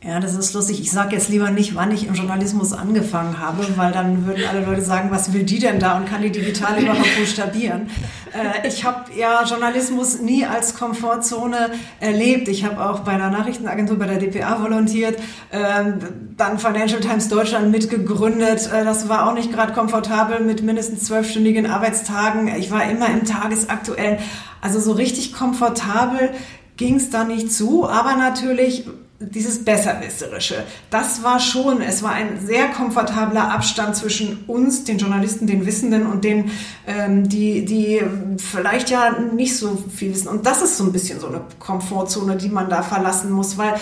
Ja, 0.07 0.21
das 0.21 0.35
ist 0.35 0.53
lustig. 0.53 0.81
Ich 0.81 0.91
sage 0.91 1.17
jetzt 1.17 1.31
lieber 1.31 1.51
nicht, 1.51 1.75
wann 1.75 1.91
ich 1.91 2.07
im 2.07 2.13
Journalismus 2.13 2.75
angefangen 2.75 3.39
habe, 3.39 3.67
weil 3.77 3.91
dann 3.91 4.27
würden 4.27 4.45
alle 4.47 4.63
Leute 4.63 4.83
sagen, 4.83 5.11
was 5.11 5.33
will 5.33 5.45
die 5.45 5.59
denn 5.59 5.81
da 5.81 5.97
und 5.97 6.07
kann 6.07 6.21
die 6.21 6.31
digital 6.31 6.79
überhaupt 6.79 7.17
buchstabieren. 7.19 7.89
Äh, 8.35 8.67
ich 8.67 8.85
habe 8.85 9.13
ja 9.17 9.45
Journalismus 9.45 10.21
nie 10.21 10.45
als 10.45 10.75
Komfortzone 10.75 11.71
erlebt. 12.01 12.49
Ich 12.49 12.65
habe 12.65 12.85
auch 12.85 13.01
bei 13.01 13.13
einer 13.13 13.31
Nachrichtenagentur 13.31 13.97
bei 13.97 14.09
der 14.09 14.19
DPA 14.19 14.61
volontiert, 14.61 15.21
ähm, 15.53 16.01
dann 16.37 16.59
Financial 16.59 17.01
Times 17.01 17.29
Deutschland 17.29 17.71
mitgegründet. 17.71 18.69
Äh, 18.73 18.85
das 18.85 19.09
war 19.09 19.29
auch 19.29 19.35
nicht 19.35 19.53
gerade 19.53 19.73
komfortabel 19.73 20.41
mit 20.41 20.65
mindestens 20.65 21.05
zwölfstündigen 21.05 21.67
Arbeitstagen. 21.67 22.49
Ich 22.57 22.73
war 22.73 22.83
immer 22.91 23.07
im 23.07 23.25
Tagesaktuellen. 23.25 24.19
Also 24.61 24.81
so 24.81 24.91
richtig 24.91 25.33
komfortabel 25.33 26.31
ging 26.77 26.97
es 26.97 27.11
da 27.11 27.23
nicht 27.23 27.53
zu, 27.53 27.89
aber 27.89 28.17
natürlich 28.17 28.85
dieses 29.31 29.65
Besserwisserische, 29.65 30.65
das 30.91 31.23
war 31.23 31.41
schon, 31.41 31.81
es 31.81 32.03
war 32.03 32.13
ein 32.13 32.45
sehr 32.45 32.69
komfortabler 32.69 33.53
Abstand 33.53 33.97
zwischen 33.97 34.45
uns, 34.47 34.85
den 34.85 34.99
Journalisten, 34.99 35.47
den 35.47 35.67
Wissenden 35.67 36.07
und 36.07 36.25
den, 36.25 36.51
ähm, 36.87 37.29
die, 37.29 37.65
die 37.65 38.03
vielleicht 38.39 38.91
ja 38.91 39.19
nicht 39.19 39.57
so 39.57 39.83
viel 39.95 40.13
wissen. 40.13 40.29
Und 40.29 40.47
das 40.47 40.63
ist 40.63 40.77
so 40.77 40.85
ein 40.85 40.93
bisschen 40.93 41.21
so 41.21 41.29
eine 41.29 41.43
Komfortzone, 41.59 42.37
die 42.37 42.49
man 42.49 42.69
da 42.69 42.83
verlassen 42.83 43.31
muss, 43.31 43.59
weil 43.59 43.75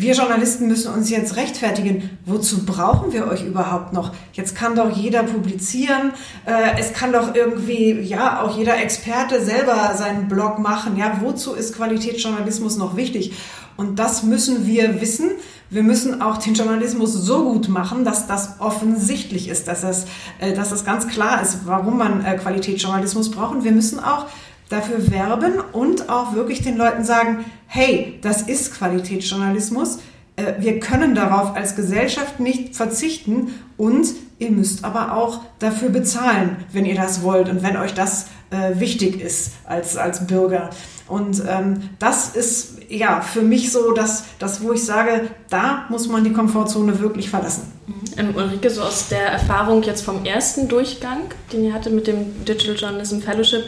wir 0.00 0.14
Journalisten 0.14 0.68
müssen 0.68 0.94
uns 0.94 1.10
jetzt 1.10 1.34
rechtfertigen. 1.34 2.18
Wozu 2.24 2.64
brauchen 2.64 3.12
wir 3.12 3.26
euch 3.26 3.44
überhaupt 3.44 3.92
noch? 3.92 4.12
Jetzt 4.32 4.54
kann 4.54 4.76
doch 4.76 4.96
jeder 4.96 5.24
publizieren. 5.24 6.12
Äh, 6.46 6.78
es 6.78 6.92
kann 6.92 7.12
doch 7.12 7.34
irgendwie, 7.34 7.98
ja, 8.00 8.42
auch 8.42 8.56
jeder 8.56 8.80
Experte 8.80 9.44
selber 9.44 9.92
seinen 9.96 10.28
Blog 10.28 10.60
machen. 10.60 10.96
Ja, 10.96 11.18
wozu 11.20 11.54
ist 11.54 11.74
Qualitätsjournalismus 11.74 12.76
noch 12.76 12.96
wichtig? 12.96 13.32
Und 13.78 14.00
das 14.00 14.24
müssen 14.24 14.66
wir 14.66 15.00
wissen. 15.00 15.30
Wir 15.70 15.84
müssen 15.84 16.20
auch 16.20 16.38
den 16.38 16.54
Journalismus 16.54 17.12
so 17.12 17.44
gut 17.44 17.68
machen, 17.68 18.04
dass 18.04 18.26
das 18.26 18.56
offensichtlich 18.58 19.48
ist, 19.48 19.68
dass 19.68 19.84
es, 19.84 20.06
äh, 20.40 20.52
dass 20.52 20.72
es 20.72 20.84
ganz 20.84 21.06
klar 21.06 21.40
ist, 21.40 21.60
warum 21.64 21.96
man 21.96 22.24
äh, 22.24 22.36
Qualitätsjournalismus 22.36 23.30
braucht. 23.30 23.54
Und 23.54 23.64
wir 23.64 23.70
müssen 23.70 24.00
auch 24.00 24.26
dafür 24.68 25.12
werben 25.12 25.60
und 25.72 26.10
auch 26.10 26.34
wirklich 26.34 26.60
den 26.60 26.76
Leuten 26.76 27.04
sagen, 27.04 27.44
hey, 27.68 28.18
das 28.20 28.42
ist 28.42 28.74
Qualitätsjournalismus. 28.74 30.00
Äh, 30.34 30.54
wir 30.58 30.80
können 30.80 31.14
darauf 31.14 31.54
als 31.54 31.76
Gesellschaft 31.76 32.40
nicht 32.40 32.74
verzichten 32.74 33.54
und 33.76 34.08
ihr 34.40 34.50
müsst 34.50 34.84
aber 34.84 35.14
auch 35.14 35.42
dafür 35.60 35.90
bezahlen, 35.90 36.56
wenn 36.72 36.84
ihr 36.84 36.96
das 36.96 37.22
wollt 37.22 37.48
und 37.48 37.62
wenn 37.62 37.76
euch 37.76 37.94
das 37.94 38.26
äh, 38.50 38.78
wichtig 38.80 39.20
ist 39.20 39.52
als, 39.64 39.96
als 39.96 40.26
Bürger. 40.26 40.70
Und 41.06 41.42
ähm, 41.48 41.90
das 41.98 42.36
ist 42.36 42.78
ja 42.88 43.22
für 43.22 43.40
mich 43.40 43.72
so, 43.72 43.92
dass 43.92 44.24
das, 44.38 44.62
wo 44.62 44.72
ich 44.72 44.84
sage, 44.84 45.28
da 45.48 45.86
muss 45.88 46.08
man 46.08 46.22
die 46.22 46.32
Komfortzone 46.32 47.00
wirklich 47.00 47.30
verlassen. 47.30 47.72
Mhm. 47.86 47.94
Ähm, 48.18 48.34
Ulrike, 48.36 48.68
so 48.68 48.82
aus 48.82 49.08
der 49.08 49.26
Erfahrung 49.26 49.82
jetzt 49.82 50.02
vom 50.02 50.24
ersten 50.24 50.68
Durchgang, 50.68 51.20
den 51.52 51.64
ihr 51.64 51.72
hatte 51.72 51.88
mit 51.90 52.06
dem 52.06 52.44
Digital 52.44 52.76
Journalism 52.76 53.20
Fellowship, 53.20 53.64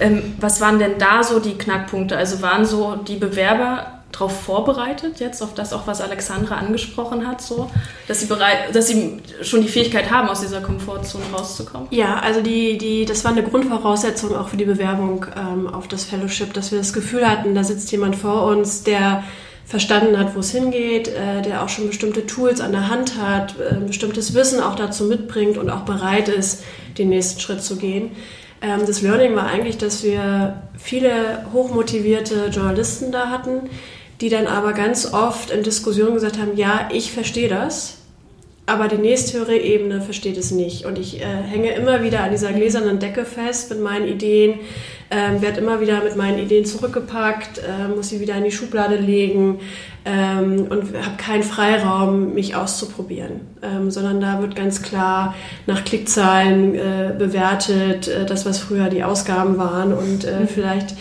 ähm, 0.00 0.34
was 0.40 0.60
waren 0.60 0.78
denn 0.78 0.98
da 0.98 1.22
so 1.22 1.40
die 1.40 1.58
Knackpunkte? 1.58 2.16
Also 2.16 2.40
waren 2.40 2.64
so 2.64 2.96
die 2.96 3.16
Bewerber 3.16 3.97
darauf 4.12 4.40
vorbereitet, 4.40 5.20
jetzt 5.20 5.42
auf 5.42 5.54
das 5.54 5.72
auch, 5.72 5.86
was 5.86 6.00
Alexandra 6.00 6.56
angesprochen 6.56 7.26
hat, 7.26 7.40
so, 7.40 7.70
dass 8.06 8.20
sie 8.20 8.26
bereit, 8.26 8.74
dass 8.74 8.88
sie 8.88 9.20
schon 9.42 9.62
die 9.62 9.68
Fähigkeit 9.68 10.10
haben, 10.10 10.28
aus 10.28 10.40
dieser 10.40 10.60
Komfortzone 10.60 11.24
rauszukommen? 11.32 11.88
Ja, 11.90 12.18
also 12.20 12.40
die, 12.40 12.78
die, 12.78 13.04
das 13.04 13.24
war 13.24 13.32
eine 13.32 13.42
Grundvoraussetzung 13.42 14.34
auch 14.34 14.48
für 14.48 14.56
die 14.56 14.64
Bewerbung 14.64 15.26
ähm, 15.36 15.66
auf 15.66 15.88
das 15.88 16.04
Fellowship, 16.04 16.54
dass 16.54 16.72
wir 16.72 16.78
das 16.78 16.92
Gefühl 16.92 17.28
hatten, 17.28 17.54
da 17.54 17.64
sitzt 17.64 17.92
jemand 17.92 18.16
vor 18.16 18.46
uns, 18.46 18.82
der 18.82 19.24
verstanden 19.68 20.18
hat, 20.18 20.34
wo 20.34 20.40
es 20.40 20.50
hingeht, 20.50 21.08
äh, 21.08 21.42
der 21.42 21.62
auch 21.62 21.68
schon 21.68 21.88
bestimmte 21.88 22.26
Tools 22.26 22.62
an 22.62 22.72
der 22.72 22.88
Hand 22.88 23.20
hat, 23.20 23.54
äh, 23.60 23.74
bestimmtes 23.74 24.32
Wissen 24.32 24.60
auch 24.60 24.74
dazu 24.74 25.04
mitbringt 25.04 25.58
und 25.58 25.68
auch 25.68 25.82
bereit 25.82 26.28
ist, 26.28 26.64
den 26.96 27.10
nächsten 27.10 27.38
Schritt 27.38 27.62
zu 27.62 27.76
gehen. 27.76 28.12
Ähm, 28.62 28.80
das 28.86 29.02
Learning 29.02 29.36
war 29.36 29.46
eigentlich, 29.46 29.76
dass 29.76 30.02
wir 30.02 30.62
viele 30.78 31.44
hochmotivierte 31.52 32.46
Journalisten 32.46 33.12
da 33.12 33.28
hatten, 33.28 33.68
die 34.20 34.28
dann 34.28 34.46
aber 34.46 34.72
ganz 34.72 35.12
oft 35.12 35.50
in 35.50 35.62
Diskussionen 35.62 36.14
gesagt 36.14 36.38
haben, 36.38 36.56
ja, 36.56 36.88
ich 36.92 37.12
verstehe 37.12 37.48
das, 37.48 37.98
aber 38.66 38.88
die 38.88 38.98
nächsthöhere 38.98 39.56
Ebene 39.56 40.02
versteht 40.02 40.36
es 40.36 40.50
nicht. 40.50 40.84
Und 40.84 40.98
ich 40.98 41.20
äh, 41.20 41.24
hänge 41.24 41.70
immer 41.70 42.02
wieder 42.02 42.20
an 42.20 42.32
dieser 42.32 42.52
gläsernen 42.52 42.98
Decke 42.98 43.24
fest 43.24 43.70
mit 43.70 43.80
meinen 43.80 44.06
Ideen, 44.06 44.60
ähm, 45.10 45.40
werde 45.40 45.60
immer 45.60 45.80
wieder 45.80 46.04
mit 46.04 46.16
meinen 46.16 46.38
Ideen 46.38 46.66
zurückgepackt, 46.66 47.58
äh, 47.58 47.88
muss 47.88 48.10
sie 48.10 48.20
wieder 48.20 48.34
in 48.34 48.44
die 48.44 48.50
Schublade 48.50 48.96
legen 48.96 49.60
ähm, 50.04 50.66
und 50.68 50.94
habe 50.94 51.16
keinen 51.16 51.44
Freiraum, 51.44 52.34
mich 52.34 52.56
auszuprobieren, 52.56 53.40
ähm, 53.62 53.90
sondern 53.90 54.20
da 54.20 54.42
wird 54.42 54.54
ganz 54.54 54.82
klar 54.82 55.34
nach 55.66 55.84
Klickzahlen 55.84 56.74
äh, 56.74 57.14
bewertet, 57.18 58.08
äh, 58.08 58.26
das, 58.26 58.44
was 58.44 58.58
früher 58.58 58.90
die 58.90 59.02
Ausgaben 59.02 59.56
waren 59.56 59.94
und 59.94 60.24
äh, 60.24 60.40
mhm. 60.40 60.48
vielleicht 60.48 60.94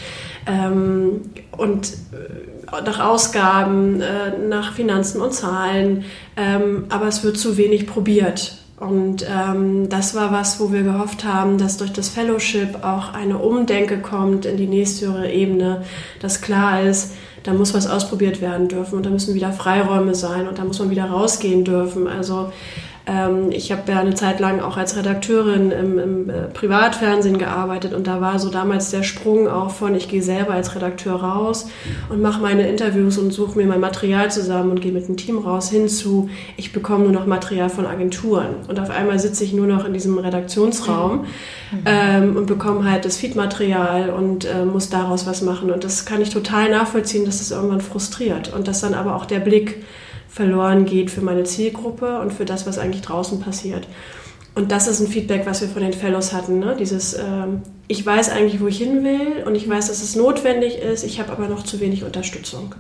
ähm, 0.46 1.22
und 1.52 1.88
äh, 2.14 2.57
nach 2.72 3.00
Ausgaben, 3.00 4.02
äh, 4.02 4.38
nach 4.48 4.74
Finanzen 4.74 5.22
und 5.22 5.34
Zahlen, 5.34 6.06
ähm, 6.36 6.86
aber 6.90 7.08
es 7.08 7.24
wird 7.24 7.38
zu 7.38 7.58
wenig 7.58 7.88
probiert. 7.88 8.58
Und 8.80 9.26
ähm, 9.28 9.90
das 9.90 10.14
war 10.14 10.32
was, 10.32 10.60
wo 10.60 10.72
wir 10.72 10.84
gehofft 10.84 11.26
haben, 11.26 11.58
dass 11.58 11.78
durch 11.78 11.92
das 11.92 12.10
Fellowship 12.10 12.84
auch 12.84 13.14
eine 13.14 13.40
Umdenke 13.40 14.00
kommt 14.00 14.46
in 14.46 14.58
die 14.58 14.68
nächsthöhere 14.68 15.32
Ebene, 15.32 15.84
dass 16.22 16.42
klar 16.42 16.84
ist, 16.84 17.14
da 17.44 17.54
muss 17.54 17.74
was 17.74 17.88
ausprobiert 17.88 18.40
werden 18.40 18.68
dürfen 18.68 18.96
und 18.96 19.06
da 19.06 19.10
müssen 19.10 19.34
wieder 19.34 19.52
Freiräume 19.52 20.14
sein 20.14 20.48
und 20.48 20.60
da 20.60 20.64
muss 20.64 20.80
man 20.80 20.92
wieder 20.92 21.06
rausgehen 21.06 21.64
dürfen. 21.64 22.08
Also 22.08 22.52
ich 23.52 23.72
habe 23.72 23.90
ja 23.90 24.00
eine 24.00 24.16
Zeit 24.16 24.42
lang 24.42 24.60
auch 24.60 24.76
als 24.76 24.98
Redakteurin 24.98 25.72
im, 25.72 25.98
im 25.98 26.30
äh, 26.30 26.48
Privatfernsehen 26.54 27.38
gearbeitet 27.38 27.94
und 27.94 28.06
da 28.06 28.20
war 28.20 28.38
so 28.38 28.50
damals 28.50 28.92
der 28.92 29.04
Sprung 29.04 29.48
auch 29.48 29.72
von, 29.72 29.96
ich 29.96 30.10
gehe 30.10 30.22
selber 30.22 30.54
als 30.54 30.76
Redakteur 30.76 31.16
raus 31.16 31.70
und 32.10 32.22
mache 32.22 32.42
meine 32.42 32.68
Interviews 32.68 33.18
und 33.18 33.32
suche 33.32 33.58
mir 33.58 33.66
mein 33.66 33.80
Material 33.80 34.30
zusammen 34.30 34.72
und 34.72 34.82
gehe 34.82 34.92
mit 34.92 35.06
einem 35.06 35.16
Team 35.16 35.38
raus, 35.38 35.70
hinzu, 35.70 36.30
ich 36.58 36.74
bekomme 36.74 37.06
nur 37.06 37.14
noch 37.14 37.26
Material 37.26 37.70
von 37.70 37.86
Agenturen. 37.86 38.48
Und 38.68 38.78
auf 38.78 38.90
einmal 38.90 39.20
sitze 39.20 39.46
ich 39.46 39.54
nur 39.54 39.68
noch 39.68 39.86
in 39.86 39.94
diesem 39.94 40.18
Redaktionsraum 40.18 41.20
mhm. 41.72 41.80
ähm, 41.86 42.36
und 42.36 42.46
bekomme 42.48 42.92
halt 42.92 43.06
das 43.06 43.16
Feedmaterial 43.16 44.10
und 44.10 44.44
äh, 44.44 44.66
muss 44.66 44.90
daraus 44.90 45.26
was 45.26 45.42
machen. 45.42 45.72
Und 45.72 45.86
das 45.86 46.06
kann 46.06 46.22
ich 46.22 46.30
total 46.30 46.70
nachvollziehen, 46.70 47.24
dass 47.24 47.38
das 47.38 47.52
irgendwann 47.52 47.82
frustriert 47.82 48.54
und 48.54 48.68
dass 48.68 48.82
dann 48.82 48.94
aber 48.94 49.16
auch 49.16 49.26
der 49.26 49.40
Blick 49.40 49.84
verloren 50.38 50.86
geht 50.86 51.10
für 51.10 51.22
meine 51.22 51.44
Zielgruppe 51.44 52.20
und 52.20 52.32
für 52.32 52.46
das, 52.46 52.68
was 52.68 52.78
eigentlich 52.78 53.02
draußen 53.02 53.40
passiert. 53.40 53.88
Und 54.54 54.72
das 54.72 54.88
ist 54.88 55.00
ein 55.00 55.08
Feedback, 55.08 55.46
was 55.46 55.62
wir 55.62 55.68
von 55.68 55.82
den 55.82 55.94
Fellows 55.94 56.32
hatten. 56.32 56.60
Ne? 56.60 56.76
Dieses, 56.80 57.16
ähm, 57.16 57.62
ich 57.88 58.06
weiß 58.06 58.30
eigentlich, 58.30 58.62
wo 58.62 58.68
ich 58.68 58.78
hin 58.78 59.04
will 59.04 59.44
und 59.46 59.56
ich 59.56 59.68
weiß, 59.68 59.88
dass 59.88 60.02
es 60.02 60.16
notwendig 60.16 60.78
ist, 60.78 61.04
ich 61.04 61.20
habe 61.20 61.32
aber 61.32 61.48
noch 61.48 61.64
zu 61.64 61.80
wenig 61.80 62.04
Unterstützung. 62.04 62.76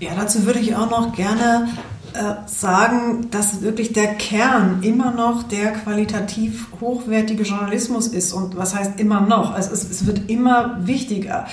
Ja, 0.00 0.10
dazu 0.16 0.46
würde 0.46 0.58
ich 0.58 0.74
auch 0.74 0.90
noch 0.90 1.14
gerne 1.14 1.68
äh, 2.14 2.34
sagen, 2.46 3.28
dass 3.30 3.62
wirklich 3.62 3.92
der 3.92 4.14
Kern 4.14 4.82
immer 4.82 5.12
noch 5.12 5.42
der 5.44 5.72
qualitativ 5.72 6.66
hochwertige 6.80 7.44
Journalismus 7.44 8.08
ist. 8.08 8.32
Und 8.32 8.56
was 8.56 8.74
heißt 8.74 8.98
immer 8.98 9.20
noch? 9.20 9.54
Also 9.54 9.72
es, 9.72 9.88
es 9.88 10.06
wird 10.06 10.30
immer 10.30 10.78
wichtiger. 10.80 11.46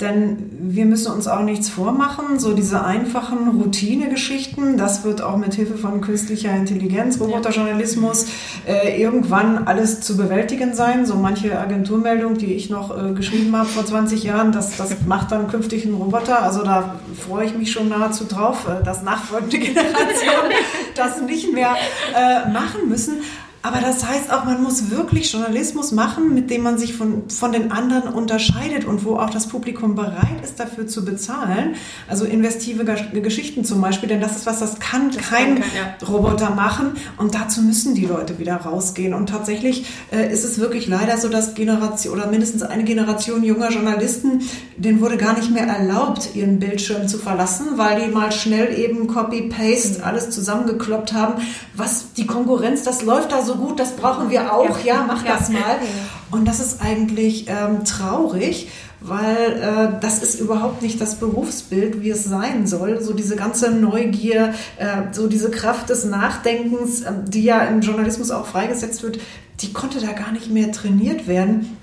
Denn 0.00 0.50
wir 0.60 0.84
müssen 0.84 1.10
uns 1.10 1.26
auch 1.26 1.42
nichts 1.42 1.70
vormachen. 1.70 2.38
So 2.38 2.52
diese 2.52 2.84
einfachen 2.84 3.60
Routinegeschichten, 3.60 4.76
das 4.76 5.04
wird 5.04 5.22
auch 5.22 5.36
mit 5.38 5.54
Hilfe 5.54 5.78
von 5.78 6.02
künstlicher 6.02 6.54
Intelligenz, 6.54 7.18
Roboterjournalismus 7.18 8.26
äh, 8.66 9.00
irgendwann 9.00 9.66
alles 9.66 10.02
zu 10.02 10.16
bewältigen 10.16 10.74
sein. 10.74 11.06
So 11.06 11.16
manche 11.16 11.58
Agenturmeldung, 11.58 12.36
die 12.36 12.54
ich 12.54 12.68
noch 12.68 12.96
äh, 12.96 13.12
geschrieben 13.12 13.56
habe 13.56 13.68
vor 13.68 13.86
20 13.86 14.22
Jahren, 14.22 14.52
das, 14.52 14.76
das 14.76 14.94
macht 15.06 15.32
dann 15.32 15.48
künftig 15.48 15.86
ein 15.86 15.94
Roboter. 15.94 16.42
Also 16.42 16.62
da 16.62 16.96
freue 17.26 17.46
ich 17.46 17.56
mich 17.56 17.72
schon 17.72 17.88
nahezu 17.88 18.24
drauf, 18.24 18.68
äh, 18.68 18.84
dass 18.84 19.02
nachfolgende 19.02 19.58
Generationen 19.58 20.52
das 20.94 21.22
nicht 21.22 21.54
mehr 21.54 21.74
äh, 22.14 22.50
machen 22.50 22.88
müssen. 22.88 23.22
Aber 23.66 23.80
das 23.80 24.06
heißt 24.06 24.32
auch, 24.32 24.44
man 24.44 24.62
muss 24.62 24.92
wirklich 24.92 25.32
Journalismus 25.32 25.90
machen, 25.90 26.32
mit 26.34 26.50
dem 26.50 26.62
man 26.62 26.78
sich 26.78 26.94
von, 26.94 27.28
von 27.28 27.50
den 27.50 27.72
anderen 27.72 28.12
unterscheidet 28.14 28.84
und 28.84 29.04
wo 29.04 29.16
auch 29.16 29.28
das 29.28 29.48
Publikum 29.48 29.96
bereit 29.96 30.40
ist, 30.44 30.60
dafür 30.60 30.86
zu 30.86 31.04
bezahlen. 31.04 31.74
Also 32.06 32.26
investive 32.26 32.84
Geschichten 32.84 33.64
zum 33.64 33.80
Beispiel, 33.80 34.08
denn 34.08 34.20
das 34.20 34.36
ist 34.36 34.46
was, 34.46 34.60
das 34.60 34.78
kann 34.78 35.10
das 35.10 35.28
kein 35.28 35.56
kann, 35.56 35.64
ja. 35.74 36.06
Roboter 36.06 36.50
machen. 36.50 36.92
Und 37.16 37.34
dazu 37.34 37.60
müssen 37.60 37.96
die 37.96 38.06
Leute 38.06 38.38
wieder 38.38 38.54
rausgehen. 38.54 39.14
Und 39.14 39.30
tatsächlich 39.30 39.86
äh, 40.12 40.32
ist 40.32 40.44
es 40.44 40.60
wirklich 40.60 40.86
leider 40.86 41.18
so, 41.18 41.28
dass 41.28 41.54
Generation 41.54 42.14
oder 42.14 42.28
mindestens 42.28 42.62
eine 42.62 42.84
Generation 42.84 43.42
junger 43.42 43.72
Journalisten, 43.72 44.42
denen 44.76 45.00
wurde 45.00 45.16
gar 45.16 45.36
nicht 45.36 45.50
mehr 45.50 45.66
erlaubt, 45.66 46.36
ihren 46.36 46.60
Bildschirm 46.60 47.08
zu 47.08 47.18
verlassen, 47.18 47.66
weil 47.74 48.00
die 48.00 48.14
mal 48.14 48.30
schnell 48.30 48.78
eben 48.78 49.08
Copy-Paste 49.08 50.04
alles 50.04 50.30
zusammengekloppt 50.30 51.12
haben. 51.12 51.42
Was 51.74 52.12
die 52.12 52.26
Konkurrenz, 52.26 52.84
das 52.84 53.02
läuft 53.02 53.32
da 53.32 53.42
so 53.42 53.55
gut, 53.56 53.80
das 53.80 53.96
brauchen 53.96 54.30
wir 54.30 54.52
auch, 54.52 54.82
ja, 54.84 55.04
mach 55.06 55.24
das 55.24 55.48
mal. 55.48 55.78
Und 56.30 56.46
das 56.46 56.60
ist 56.60 56.80
eigentlich 56.80 57.46
ähm, 57.48 57.84
traurig, 57.84 58.68
weil 59.00 59.52
äh, 59.52 60.00
das 60.00 60.22
ist 60.22 60.40
überhaupt 60.40 60.82
nicht 60.82 61.00
das 61.00 61.16
Berufsbild, 61.16 62.02
wie 62.02 62.10
es 62.10 62.24
sein 62.24 62.66
soll. 62.66 63.00
So 63.00 63.12
diese 63.12 63.36
ganze 63.36 63.70
Neugier, 63.70 64.54
äh, 64.78 65.12
so 65.12 65.28
diese 65.28 65.50
Kraft 65.50 65.88
des 65.90 66.04
Nachdenkens, 66.04 67.02
äh, 67.02 67.12
die 67.26 67.44
ja 67.44 67.60
im 67.60 67.80
Journalismus 67.80 68.30
auch 68.30 68.46
freigesetzt 68.46 69.02
wird, 69.02 69.18
die 69.60 69.72
konnte 69.72 70.00
da 70.00 70.12
gar 70.12 70.32
nicht 70.32 70.50
mehr 70.50 70.72
trainiert 70.72 71.26
werden. 71.26 71.76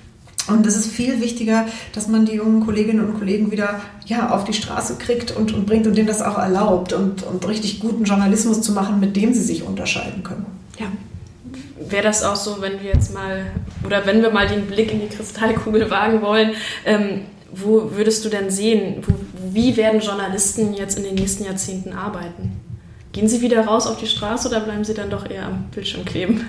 Und 0.48 0.68
es 0.68 0.76
ist 0.76 0.88
viel 0.88 1.22
wichtiger, 1.22 1.66
dass 1.94 2.10
man 2.10 2.26
die 2.26 2.34
jungen 2.34 2.66
Kolleginnen 2.66 3.06
und 3.06 3.18
Kollegen 3.18 3.52
wieder 3.52 3.80
ja, 4.06 4.30
auf 4.32 4.44
die 4.44 4.54
Straße 4.54 4.96
kriegt 4.96 5.32
und, 5.32 5.54
und 5.54 5.66
bringt 5.66 5.88
und 5.88 5.96
denen 5.96 6.08
das 6.08 6.22
auch 6.22 6.38
erlaubt 6.38 6.92
und, 6.92 7.24
und 7.24 7.48
richtig 7.48 7.80
guten 7.80 8.04
Journalismus 8.04 8.62
zu 8.62 8.74
machen, 8.74 9.00
mit 9.00 9.16
dem 9.16 9.34
sie 9.34 9.42
sich 9.42 9.64
unterscheiden 9.64 10.24
können. 10.24 10.46
Ja, 10.78 10.88
wäre 11.80 12.04
das 12.04 12.24
auch 12.24 12.36
so, 12.36 12.62
wenn 12.62 12.82
wir 12.82 12.92
jetzt 12.92 13.14
mal, 13.14 13.46
oder 13.86 14.06
wenn 14.06 14.22
wir 14.22 14.32
mal 14.32 14.48
den 14.48 14.68
Blick 14.68 14.92
in 14.92 15.02
die 15.02 15.08
Kristallkugel 15.08 15.90
wagen 15.90 16.22
wollen, 16.22 16.52
ähm, 16.86 17.22
wo 17.52 17.92
würdest 17.96 18.26
du 18.26 18.30
denn 18.30 18.50
sehen, 18.50 19.04
wo, 19.06 19.14
wie 19.52 19.78
werden 19.78 20.02
Journalisten 20.02 20.74
jetzt 20.74 20.98
in 20.98 21.04
den 21.04 21.16
nächsten 21.16 21.46
Jahrzehnten 21.46 21.94
arbeiten? 21.94 22.60
Gehen 23.12 23.28
sie 23.28 23.42
wieder 23.42 23.66
raus 23.66 23.86
auf 23.86 23.98
die 23.98 24.08
Straße 24.08 24.48
oder 24.48 24.62
bleiben 24.62 24.84
sie 24.84 24.96
dann 24.96 25.12
doch 25.12 25.30
eher 25.30 25.46
am 25.46 25.66
Bildschirm 25.74 26.04
kleben? 26.04 26.46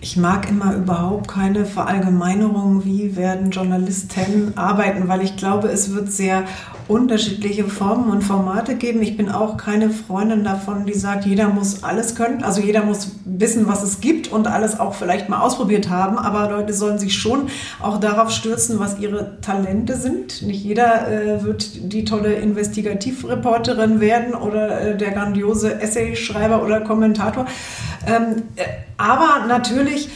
Ich 0.00 0.16
mag 0.16 0.48
immer 0.48 0.76
überhaupt 0.76 1.26
keine 1.26 1.64
Verallgemeinerung, 1.64 2.84
wie 2.84 3.16
werden 3.16 3.50
Journalisten 3.50 4.52
arbeiten, 4.56 5.08
weil 5.08 5.22
ich 5.22 5.36
glaube, 5.36 5.68
es 5.68 5.92
wird 5.92 6.12
sehr 6.12 6.44
unterschiedliche 6.88 7.64
Formen 7.64 8.10
und 8.10 8.22
Formate 8.22 8.74
geben. 8.74 9.02
Ich 9.02 9.16
bin 9.16 9.28
auch 9.28 9.58
keine 9.58 9.90
Freundin 9.90 10.42
davon, 10.42 10.86
die 10.86 10.94
sagt, 10.94 11.26
jeder 11.26 11.48
muss 11.48 11.84
alles 11.84 12.14
können. 12.14 12.42
Also 12.42 12.62
jeder 12.62 12.82
muss 12.82 13.12
wissen, 13.26 13.68
was 13.68 13.82
es 13.82 14.00
gibt 14.00 14.32
und 14.32 14.46
alles 14.46 14.80
auch 14.80 14.94
vielleicht 14.94 15.28
mal 15.28 15.40
ausprobiert 15.40 15.90
haben. 15.90 16.18
Aber 16.18 16.50
Leute 16.50 16.72
sollen 16.72 16.98
sich 16.98 17.14
schon 17.14 17.48
auch 17.80 18.00
darauf 18.00 18.30
stürzen, 18.30 18.78
was 18.78 18.98
ihre 18.98 19.40
Talente 19.42 19.96
sind. 19.96 20.42
Nicht 20.42 20.64
jeder 20.64 21.10
äh, 21.10 21.44
wird 21.44 21.92
die 21.92 22.04
tolle 22.04 22.34
Investigativreporterin 22.34 24.00
werden 24.00 24.34
oder 24.34 24.80
äh, 24.80 24.96
der 24.96 25.10
grandiose 25.10 25.80
Essayschreiber 25.80 26.62
oder 26.64 26.80
Kommentator. 26.80 27.44
Ähm, 28.06 28.44
äh, 28.56 28.64
aber 28.96 29.46
natürlich 29.46 30.08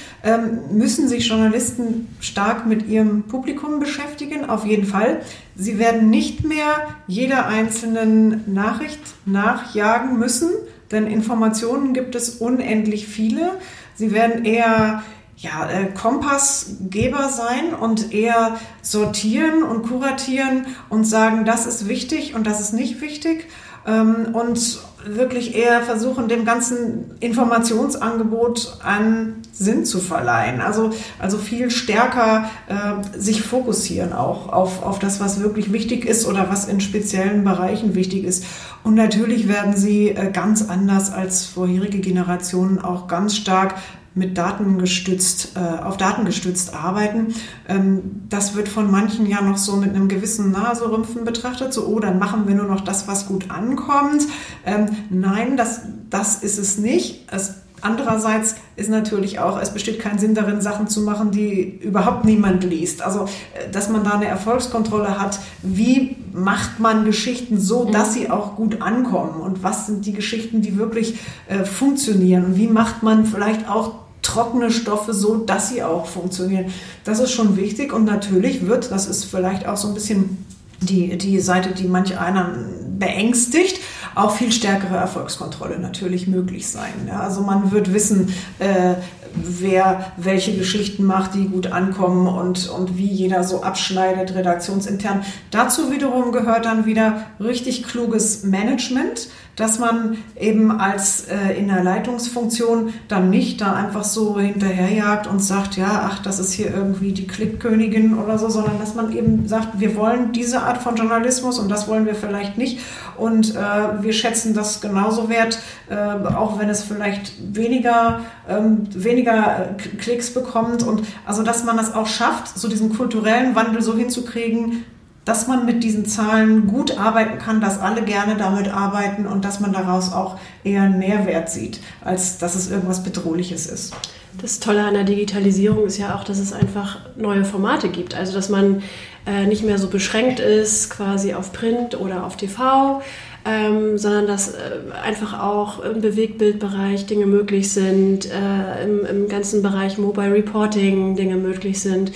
müssen 0.70 1.08
sich 1.08 1.26
Journalisten 1.26 2.08
stark 2.20 2.66
mit 2.66 2.86
ihrem 2.86 3.24
Publikum 3.24 3.80
beschäftigen, 3.80 4.48
auf 4.48 4.64
jeden 4.64 4.86
Fall. 4.86 5.20
Sie 5.56 5.78
werden 5.78 6.10
nicht 6.10 6.44
mehr 6.44 6.88
jeder 7.08 7.46
einzelnen 7.46 8.52
Nachricht 8.52 9.00
nachjagen 9.26 10.18
müssen, 10.18 10.50
denn 10.92 11.08
Informationen 11.08 11.92
gibt 11.92 12.14
es 12.14 12.36
unendlich 12.36 13.08
viele. 13.08 13.58
Sie 13.94 14.12
werden 14.12 14.44
eher 14.44 15.02
ja, 15.36 15.68
äh, 15.68 15.86
Kompassgeber 15.86 17.28
sein 17.28 17.74
und 17.74 18.12
eher 18.12 18.58
sortieren 18.80 19.64
und 19.64 19.82
kuratieren 19.82 20.66
und 20.88 21.04
sagen, 21.04 21.44
das 21.44 21.66
ist 21.66 21.88
wichtig 21.88 22.34
und 22.34 22.46
das 22.46 22.60
ist 22.60 22.72
nicht 22.72 23.00
wichtig. 23.00 23.48
Ähm, 23.86 24.34
und 24.34 24.80
wirklich 25.04 25.56
eher 25.56 25.82
versuchen, 25.82 26.28
dem 26.28 26.44
ganzen 26.44 27.16
Informationsangebot 27.20 28.78
einen 28.84 29.42
Sinn 29.52 29.84
zu 29.84 29.98
verleihen. 29.98 30.60
Also, 30.60 30.90
also 31.18 31.38
viel 31.38 31.70
stärker 31.70 32.50
äh, 32.68 33.18
sich 33.18 33.42
fokussieren 33.42 34.12
auch 34.12 34.52
auf, 34.52 34.82
auf 34.82 34.98
das, 34.98 35.20
was 35.20 35.40
wirklich 35.40 35.72
wichtig 35.72 36.04
ist 36.04 36.26
oder 36.26 36.48
was 36.50 36.68
in 36.68 36.80
speziellen 36.80 37.44
Bereichen 37.44 37.94
wichtig 37.94 38.24
ist. 38.24 38.44
Und 38.84 38.94
natürlich 38.94 39.48
werden 39.48 39.76
sie 39.76 40.10
äh, 40.10 40.30
ganz 40.32 40.68
anders 40.68 41.12
als 41.12 41.44
vorherige 41.44 41.98
Generationen 41.98 42.78
auch 42.78 43.08
ganz 43.08 43.36
stark 43.36 43.74
mit 44.14 44.36
Daten 44.36 44.78
gestützt, 44.78 45.52
äh, 45.56 45.82
auf 45.82 45.96
Daten 45.96 46.24
gestützt 46.24 46.74
arbeiten. 46.74 47.34
Ähm, 47.68 48.22
das 48.28 48.54
wird 48.54 48.68
von 48.68 48.90
manchen 48.90 49.26
ja 49.26 49.40
noch 49.40 49.56
so 49.56 49.76
mit 49.76 49.90
einem 49.90 50.08
gewissen 50.08 50.50
Naserümpfen 50.50 51.24
betrachtet, 51.24 51.72
so, 51.72 51.86
oh, 51.86 51.98
dann 51.98 52.18
machen 52.18 52.46
wir 52.46 52.54
nur 52.54 52.66
noch 52.66 52.82
das, 52.82 53.08
was 53.08 53.26
gut 53.26 53.50
ankommt. 53.50 54.22
Ähm, 54.66 54.86
nein, 55.10 55.56
das, 55.56 55.82
das 56.10 56.42
ist 56.42 56.58
es 56.58 56.78
nicht. 56.78 57.26
Es, 57.30 57.54
andererseits 57.80 58.56
ist 58.76 58.90
natürlich 58.90 59.38
auch, 59.38 59.60
es 59.60 59.70
besteht 59.70 59.98
kein 59.98 60.18
Sinn 60.18 60.34
darin, 60.34 60.60
Sachen 60.60 60.88
zu 60.88 61.00
machen, 61.00 61.30
die 61.30 61.78
überhaupt 61.78 62.24
niemand 62.24 62.64
liest. 62.64 63.02
Also, 63.02 63.24
äh, 63.54 63.70
dass 63.70 63.88
man 63.88 64.04
da 64.04 64.12
eine 64.12 64.26
Erfolgskontrolle 64.26 65.20
hat, 65.20 65.38
wie 65.62 66.16
macht 66.32 66.80
man 66.80 67.04
Geschichten 67.04 67.60
so, 67.60 67.84
dass 67.84 68.10
mhm. 68.10 68.12
sie 68.12 68.30
auch 68.30 68.56
gut 68.56 68.82
ankommen 68.82 69.40
und 69.40 69.62
was 69.62 69.86
sind 69.86 70.06
die 70.06 70.12
Geschichten, 70.12 70.62
die 70.62 70.76
wirklich 70.76 71.18
äh, 71.48 71.64
funktionieren 71.64 72.44
und 72.46 72.56
wie 72.56 72.68
macht 72.68 73.02
man 73.02 73.26
vielleicht 73.26 73.68
auch 73.68 73.94
trockene 74.22 74.70
Stoffe 74.70 75.12
so, 75.12 75.36
dass 75.36 75.68
sie 75.68 75.82
auch 75.82 76.06
funktionieren. 76.06 76.66
Das 77.04 77.18
ist 77.18 77.32
schon 77.32 77.56
wichtig 77.56 77.92
und 77.92 78.04
natürlich 78.04 78.66
wird, 78.66 78.90
das 78.90 79.06
ist 79.06 79.24
vielleicht 79.24 79.66
auch 79.66 79.76
so 79.76 79.88
ein 79.88 79.94
bisschen 79.94 80.44
die, 80.80 81.16
die 81.18 81.40
Seite, 81.40 81.70
die 81.70 81.86
manch 81.86 82.18
einer 82.18 82.54
beängstigt, 82.98 83.80
auch 84.14 84.36
viel 84.36 84.52
stärkere 84.52 84.96
Erfolgskontrolle 84.96 85.78
natürlich 85.78 86.26
möglich 86.26 86.68
sein. 86.68 86.92
Ja, 87.08 87.20
also 87.20 87.40
man 87.40 87.72
wird 87.72 87.92
wissen, 87.92 88.32
äh, 88.58 88.94
wer 89.34 90.12
welche 90.16 90.56
Geschichten 90.56 91.04
macht, 91.04 91.34
die 91.34 91.48
gut 91.48 91.68
ankommen 91.68 92.26
und, 92.26 92.68
und 92.68 92.98
wie 92.98 93.06
jeder 93.06 93.44
so 93.44 93.62
abschneidet, 93.62 94.34
redaktionsintern. 94.34 95.24
Dazu 95.50 95.90
wiederum 95.90 96.32
gehört 96.32 96.64
dann 96.64 96.86
wieder 96.86 97.26
richtig 97.40 97.84
kluges 97.84 98.44
Management 98.44 99.28
dass 99.56 99.78
man 99.78 100.16
eben 100.38 100.70
als 100.70 101.26
äh, 101.28 101.58
in 101.58 101.68
der 101.68 101.84
Leitungsfunktion 101.84 102.94
dann 103.08 103.28
nicht 103.28 103.60
da 103.60 103.74
einfach 103.74 104.04
so 104.04 104.40
hinterherjagt 104.40 105.26
und 105.26 105.40
sagt, 105.40 105.76
ja, 105.76 106.08
ach, 106.10 106.20
das 106.22 106.38
ist 106.38 106.52
hier 106.52 106.74
irgendwie 106.74 107.12
die 107.12 107.26
Klickkönigin 107.26 108.18
oder 108.18 108.38
so, 108.38 108.48
sondern 108.48 108.78
dass 108.78 108.94
man 108.94 109.14
eben 109.14 109.46
sagt, 109.46 109.78
wir 109.78 109.94
wollen 109.96 110.32
diese 110.32 110.62
Art 110.62 110.78
von 110.78 110.96
Journalismus 110.96 111.58
und 111.58 111.70
das 111.70 111.86
wollen 111.86 112.06
wir 112.06 112.14
vielleicht 112.14 112.56
nicht. 112.56 112.80
Und 113.18 113.54
äh, 113.54 114.02
wir 114.02 114.14
schätzen 114.14 114.54
das 114.54 114.80
genauso 114.80 115.28
wert, 115.28 115.58
äh, 115.90 115.96
auch 115.96 116.58
wenn 116.58 116.70
es 116.70 116.82
vielleicht 116.82 117.54
weniger, 117.54 118.20
ähm, 118.48 118.86
weniger 118.94 119.70
äh, 119.70 119.96
Klicks 119.98 120.32
bekommt. 120.32 120.82
Und 120.82 121.02
also, 121.26 121.42
dass 121.42 121.62
man 121.64 121.76
das 121.76 121.94
auch 121.94 122.06
schafft, 122.06 122.58
so 122.58 122.68
diesen 122.68 122.96
kulturellen 122.96 123.54
Wandel 123.54 123.82
so 123.82 123.94
hinzukriegen, 123.94 124.84
dass 125.24 125.46
man 125.46 125.64
mit 125.64 125.84
diesen 125.84 126.06
Zahlen 126.06 126.66
gut 126.66 126.98
arbeiten 126.98 127.38
kann, 127.38 127.60
dass 127.60 127.78
alle 127.78 128.02
gerne 128.02 128.36
damit 128.36 128.68
arbeiten 128.68 129.26
und 129.26 129.44
dass 129.44 129.60
man 129.60 129.72
daraus 129.72 130.12
auch 130.12 130.38
eher 130.64 130.82
einen 130.82 130.98
Mehrwert 130.98 131.50
sieht, 131.50 131.80
als 132.00 132.38
dass 132.38 132.54
es 132.54 132.70
irgendwas 132.70 133.02
Bedrohliches 133.02 133.66
ist. 133.66 133.94
Das 134.40 134.60
Tolle 134.60 134.84
an 134.84 134.94
der 134.94 135.04
Digitalisierung 135.04 135.86
ist 135.86 135.98
ja 135.98 136.16
auch, 136.16 136.24
dass 136.24 136.38
es 136.38 136.52
einfach 136.52 137.00
neue 137.16 137.44
Formate 137.44 137.90
gibt. 137.90 138.14
Also, 138.14 138.32
dass 138.32 138.48
man 138.48 138.82
äh, 139.26 139.46
nicht 139.46 139.62
mehr 139.62 139.78
so 139.78 139.88
beschränkt 139.88 140.40
ist, 140.40 140.90
quasi 140.90 141.34
auf 141.34 141.52
Print 141.52 142.00
oder 142.00 142.24
auf 142.24 142.36
TV, 142.36 143.02
ähm, 143.44 143.98
sondern 143.98 144.26
dass 144.26 144.54
äh, 144.54 144.80
einfach 145.04 145.38
auch 145.38 145.80
im 145.80 146.00
Bewegtbildbereich 146.00 147.06
Dinge 147.06 147.26
möglich 147.26 147.72
sind, 147.72 148.26
äh, 148.26 148.84
im, 148.84 149.04
im, 149.04 149.28
ganzen 149.28 149.62
Bereich 149.62 149.98
Mobile 149.98 150.32
Reporting 150.32 151.16
Dinge 151.16 151.36
möglich 151.36 151.80
sind, 151.80 152.12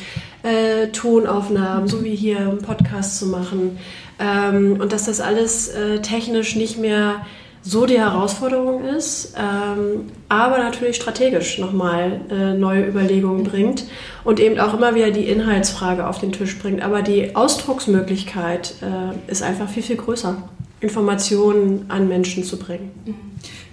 äh, 0.47 0.89
Tonaufnahmen, 0.89 1.89
so 1.89 2.05
wie 2.05 2.15
hier 2.15 2.39
einen 2.39 2.63
Podcast 2.63 3.19
zu 3.19 3.27
machen. 3.27 3.79
Ähm, 4.19 4.79
und 4.81 4.93
dass 4.93 5.05
das 5.05 5.21
alles 5.21 5.69
äh, 5.69 6.01
technisch 6.01 6.57
nicht 6.57 6.79
mehr 6.79 7.27
so 7.63 7.85
die 7.85 7.99
Herausforderung 7.99 8.85
ist, 8.85 9.35
ähm, 9.37 10.13
aber 10.29 10.59
natürlich 10.59 10.95
strategisch 10.95 11.59
nochmal 11.59 12.21
äh, 12.31 12.55
neue 12.55 12.87
Überlegungen 12.87 13.43
bringt 13.43 13.87
und 14.23 14.39
eben 14.39 14.61
auch 14.61 14.73
immer 14.73 14.95
wieder 14.95 15.11
die 15.11 15.29
Inhaltsfrage 15.29 16.07
auf 16.07 16.21
den 16.21 16.31
Tisch 16.31 16.57
bringt. 16.61 16.81
Aber 16.81 17.03
die 17.03 17.35
Ausdrucksmöglichkeit 17.35 18.75
äh, 18.83 19.31
ist 19.31 19.43
einfach 19.43 19.69
viel, 19.69 19.83
viel 19.83 19.97
größer, 19.97 20.49
Informationen 20.81 21.87
an 21.89 22.09
Menschen 22.09 22.45
zu 22.45 22.59
bringen. 22.59 22.91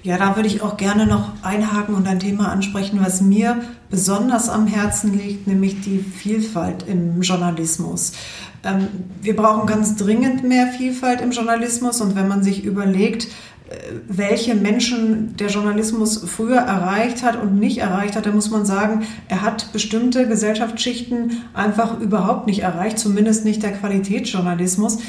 Ja, 0.04 0.18
da 0.18 0.36
würde 0.36 0.48
ich 0.48 0.62
auch 0.62 0.76
gerne 0.76 1.06
noch 1.06 1.32
einhaken 1.44 1.96
und 1.96 2.08
ein 2.08 2.20
Thema 2.20 2.52
ansprechen, 2.52 3.00
was 3.02 3.22
mir 3.22 3.62
besonders 3.90 4.50
am 4.50 4.68
Herzen 4.68 5.18
liegt, 5.18 5.48
nämlich 5.48 5.80
die 5.80 6.00
Vielfalt 6.00 6.86
im 6.88 7.22
Journalismus. 7.22 8.12
Ähm, 8.66 8.88
wir 9.22 9.36
brauchen 9.36 9.66
ganz 9.66 9.96
dringend 9.96 10.44
mehr 10.44 10.68
Vielfalt 10.68 11.22
im 11.22 11.32
Journalismus 11.32 12.02
und 12.02 12.16
wenn 12.16 12.28
man 12.28 12.44
sich 12.44 12.66
überlegt, 12.66 13.28
äh, 13.70 13.76
welche 14.10 14.56
Menschen 14.56 15.38
der 15.38 15.48
Journalismus 15.48 16.22
früher 16.28 16.60
erreicht 16.60 17.24
hat 17.24 17.42
und 17.42 17.58
nicht 17.58 17.78
erreicht 17.78 18.18
hat, 18.18 18.26
dann 18.26 18.36
muss 18.36 18.50
man 18.50 18.66
sagen, 18.66 19.06
er 19.30 19.42
hat 19.42 19.72
bestimmte 19.72 20.28
Gesellschaftsschichten 20.28 21.44
einfach 21.54 22.00
überhaupt 22.02 22.48
nicht 22.48 22.60
erreicht, 22.60 23.00
zumindest 23.00 23.46
nicht 23.46 23.64
der 23.64 23.72
Qualitätsjournalismus. 23.72 25.00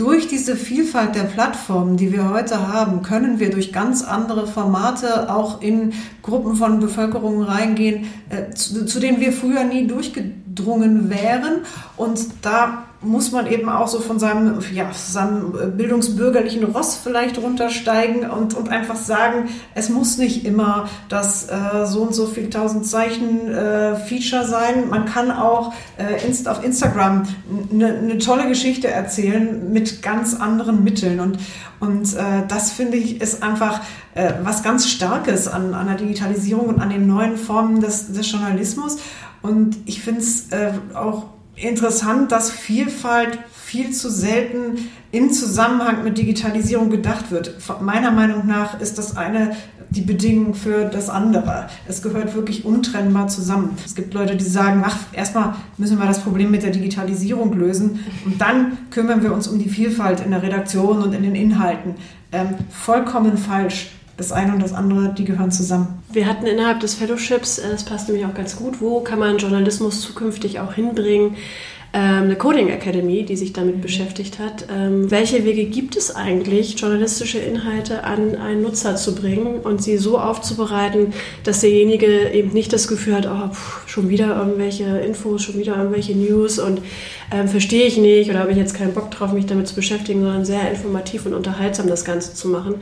Durch 0.00 0.28
diese 0.28 0.56
Vielfalt 0.56 1.14
der 1.14 1.24
Plattformen, 1.24 1.98
die 1.98 2.10
wir 2.10 2.30
heute 2.30 2.68
haben, 2.68 3.02
können 3.02 3.38
wir 3.38 3.50
durch 3.50 3.70
ganz 3.70 4.02
andere 4.02 4.46
Formate 4.46 5.28
auch 5.30 5.60
in 5.60 5.92
Gruppen 6.22 6.56
von 6.56 6.80
Bevölkerung 6.80 7.42
reingehen, 7.42 8.06
äh, 8.30 8.54
zu, 8.54 8.86
zu 8.86 8.98
denen 8.98 9.20
wir 9.20 9.30
früher 9.30 9.62
nie 9.64 9.86
durchgedrungen 9.86 11.10
wären. 11.10 11.66
Und 11.98 12.18
da 12.40 12.86
muss 13.02 13.32
man 13.32 13.46
eben 13.46 13.68
auch 13.70 13.88
so 13.88 13.98
von 13.98 14.18
seinem, 14.18 14.58
ja, 14.74 14.92
seinem 14.92 15.76
bildungsbürgerlichen 15.76 16.64
Ross 16.64 16.96
vielleicht 17.02 17.38
runtersteigen 17.38 18.28
und, 18.30 18.54
und 18.54 18.68
einfach 18.68 18.96
sagen, 18.96 19.48
es 19.74 19.88
muss 19.88 20.18
nicht 20.18 20.44
immer 20.44 20.88
das 21.08 21.48
äh, 21.48 21.86
so 21.86 22.02
und 22.02 22.14
so 22.14 22.26
viel 22.26 22.50
tausend 22.50 22.84
Zeichen 22.84 23.48
äh, 23.48 23.96
Feature 23.96 24.46
sein. 24.46 24.90
Man 24.90 25.06
kann 25.06 25.30
auch 25.30 25.72
äh, 25.96 26.26
inst 26.26 26.46
auf 26.46 26.62
Instagram 26.62 27.22
eine, 27.72 27.94
eine 27.94 28.18
tolle 28.18 28.46
Geschichte 28.48 28.88
erzählen 28.88 29.72
mit 29.72 30.02
ganz 30.02 30.34
anderen 30.38 30.84
Mitteln. 30.84 31.20
Und, 31.20 31.38
und 31.80 32.14
äh, 32.14 32.46
das 32.48 32.70
finde 32.70 32.98
ich 32.98 33.22
ist 33.22 33.42
einfach 33.42 33.80
äh, 34.14 34.34
was 34.42 34.62
ganz 34.62 34.88
Starkes 34.88 35.48
an, 35.48 35.72
an 35.72 35.86
der 35.86 35.96
Digitalisierung 35.96 36.66
und 36.66 36.80
an 36.80 36.90
den 36.90 37.06
neuen 37.06 37.38
Formen 37.38 37.80
des, 37.80 38.12
des 38.12 38.30
Journalismus. 38.30 38.98
Und 39.40 39.78
ich 39.86 40.02
finde 40.02 40.20
es 40.20 40.50
äh, 40.50 40.72
auch 40.92 41.39
interessant, 41.60 42.32
dass 42.32 42.50
Vielfalt 42.50 43.38
viel 43.52 43.90
zu 43.90 44.10
selten 44.10 44.90
im 45.12 45.32
Zusammenhang 45.32 46.04
mit 46.04 46.18
Digitalisierung 46.18 46.90
gedacht 46.90 47.30
wird. 47.30 47.56
Meiner 47.80 48.10
Meinung 48.10 48.46
nach 48.46 48.80
ist 48.80 48.98
das 48.98 49.16
eine 49.16 49.56
die 49.90 50.02
Bedingung 50.02 50.54
für 50.54 50.84
das 50.84 51.08
andere. 51.08 51.66
Es 51.88 52.00
gehört 52.00 52.34
wirklich 52.34 52.64
untrennbar 52.64 53.26
zusammen. 53.26 53.76
Es 53.84 53.94
gibt 53.96 54.14
Leute, 54.14 54.36
die 54.36 54.44
sagen, 54.44 54.82
ach, 54.86 54.96
erstmal 55.12 55.54
müssen 55.78 55.98
wir 55.98 56.06
das 56.06 56.20
Problem 56.20 56.50
mit 56.50 56.62
der 56.62 56.70
Digitalisierung 56.70 57.52
lösen 57.58 58.04
und 58.24 58.40
dann 58.40 58.78
kümmern 58.90 59.22
wir 59.22 59.32
uns 59.32 59.48
um 59.48 59.58
die 59.58 59.68
Vielfalt 59.68 60.20
in 60.20 60.30
der 60.30 60.42
Redaktion 60.42 61.02
und 61.02 61.12
in 61.12 61.24
den 61.24 61.34
Inhalten. 61.34 61.96
Ähm, 62.32 62.54
vollkommen 62.70 63.36
falsch 63.36 63.90
das 64.20 64.32
eine 64.32 64.52
und 64.52 64.62
das 64.62 64.72
andere, 64.72 65.14
die 65.16 65.24
gehören 65.24 65.50
zusammen. 65.50 66.02
Wir 66.12 66.26
hatten 66.26 66.46
innerhalb 66.46 66.80
des 66.80 66.94
Fellowships, 66.94 67.58
äh, 67.58 67.70
das 67.70 67.84
passt 67.84 68.08
nämlich 68.08 68.26
auch 68.26 68.34
ganz 68.34 68.56
gut, 68.56 68.80
wo 68.80 69.00
kann 69.00 69.18
man 69.18 69.38
Journalismus 69.38 70.00
zukünftig 70.02 70.60
auch 70.60 70.74
hinbringen? 70.74 71.36
Ähm, 71.92 72.24
eine 72.24 72.36
Coding 72.36 72.68
Academy, 72.68 73.24
die 73.24 73.34
sich 73.34 73.52
damit 73.52 73.80
beschäftigt 73.82 74.38
hat. 74.38 74.66
Ähm, 74.72 75.10
welche 75.10 75.44
Wege 75.44 75.64
gibt 75.64 75.96
es 75.96 76.14
eigentlich, 76.14 76.78
journalistische 76.78 77.38
Inhalte 77.38 78.04
an 78.04 78.36
einen 78.36 78.62
Nutzer 78.62 78.94
zu 78.94 79.16
bringen 79.16 79.58
und 79.58 79.82
sie 79.82 79.96
so 79.96 80.16
aufzubereiten, 80.16 81.12
dass 81.42 81.62
derjenige 81.62 82.30
eben 82.30 82.52
nicht 82.52 82.72
das 82.72 82.86
Gefühl 82.86 83.16
hat, 83.16 83.26
oh, 83.26 83.52
pff, 83.52 83.88
schon 83.88 84.08
wieder 84.08 84.36
irgendwelche 84.36 84.84
Infos, 84.98 85.42
schon 85.42 85.58
wieder 85.58 85.76
irgendwelche 85.76 86.14
News 86.14 86.60
und 86.60 86.80
ähm, 87.32 87.48
verstehe 87.48 87.86
ich 87.86 87.96
nicht 87.96 88.30
oder 88.30 88.38
habe 88.38 88.52
ich 88.52 88.58
jetzt 88.58 88.74
keinen 88.74 88.94
Bock 88.94 89.10
drauf, 89.10 89.32
mich 89.32 89.46
damit 89.46 89.66
zu 89.66 89.74
beschäftigen, 89.74 90.20
sondern 90.20 90.44
sehr 90.44 90.70
informativ 90.70 91.26
und 91.26 91.34
unterhaltsam 91.34 91.88
das 91.88 92.04
Ganze 92.04 92.34
zu 92.34 92.46
machen. 92.48 92.76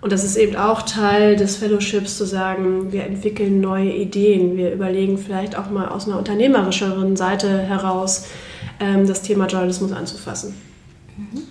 Und 0.00 0.12
das 0.12 0.24
ist 0.24 0.36
eben 0.36 0.56
auch 0.56 0.82
Teil 0.82 1.36
des 1.36 1.56
Fellowships 1.56 2.16
zu 2.16 2.24
sagen, 2.24 2.90
wir 2.90 3.04
entwickeln 3.04 3.60
neue 3.60 3.92
Ideen, 3.92 4.56
wir 4.56 4.72
überlegen 4.72 5.18
vielleicht 5.18 5.58
auch 5.58 5.70
mal 5.70 5.88
aus 5.88 6.06
einer 6.06 6.18
unternehmerischeren 6.18 7.16
Seite 7.16 7.58
heraus 7.58 8.26
ähm, 8.80 9.06
das 9.06 9.20
Thema 9.22 9.46
Journalismus 9.46 9.92
anzufassen. 9.92 10.54
Mhm. 11.16 11.42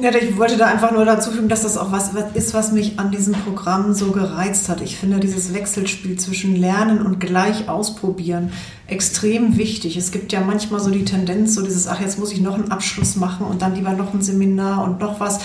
Ja, 0.00 0.14
ich 0.14 0.38
wollte 0.38 0.56
da 0.56 0.66
einfach 0.66 0.92
nur 0.92 1.04
dazu 1.04 1.32
fügen, 1.32 1.48
dass 1.48 1.62
das 1.62 1.76
auch 1.76 1.90
was 1.90 2.10
ist, 2.34 2.54
was 2.54 2.70
mich 2.70 3.00
an 3.00 3.10
diesem 3.10 3.34
Programm 3.34 3.94
so 3.94 4.12
gereizt 4.12 4.68
hat. 4.68 4.80
Ich 4.80 4.96
finde 4.96 5.18
dieses 5.18 5.52
Wechselspiel 5.54 6.16
zwischen 6.16 6.54
Lernen 6.54 7.02
und 7.02 7.18
gleich 7.18 7.68
ausprobieren 7.68 8.52
extrem 8.86 9.56
wichtig. 9.56 9.96
Es 9.96 10.12
gibt 10.12 10.32
ja 10.32 10.40
manchmal 10.40 10.78
so 10.78 10.90
die 10.90 11.04
Tendenz, 11.04 11.56
so 11.56 11.62
dieses, 11.62 11.88
ach, 11.88 12.00
jetzt 12.00 12.16
muss 12.16 12.32
ich 12.32 12.40
noch 12.40 12.54
einen 12.54 12.70
Abschluss 12.70 13.16
machen 13.16 13.44
und 13.44 13.60
dann 13.60 13.74
lieber 13.74 13.92
noch 13.92 14.14
ein 14.14 14.22
Seminar 14.22 14.84
und 14.84 15.00
noch 15.00 15.18
was. 15.18 15.40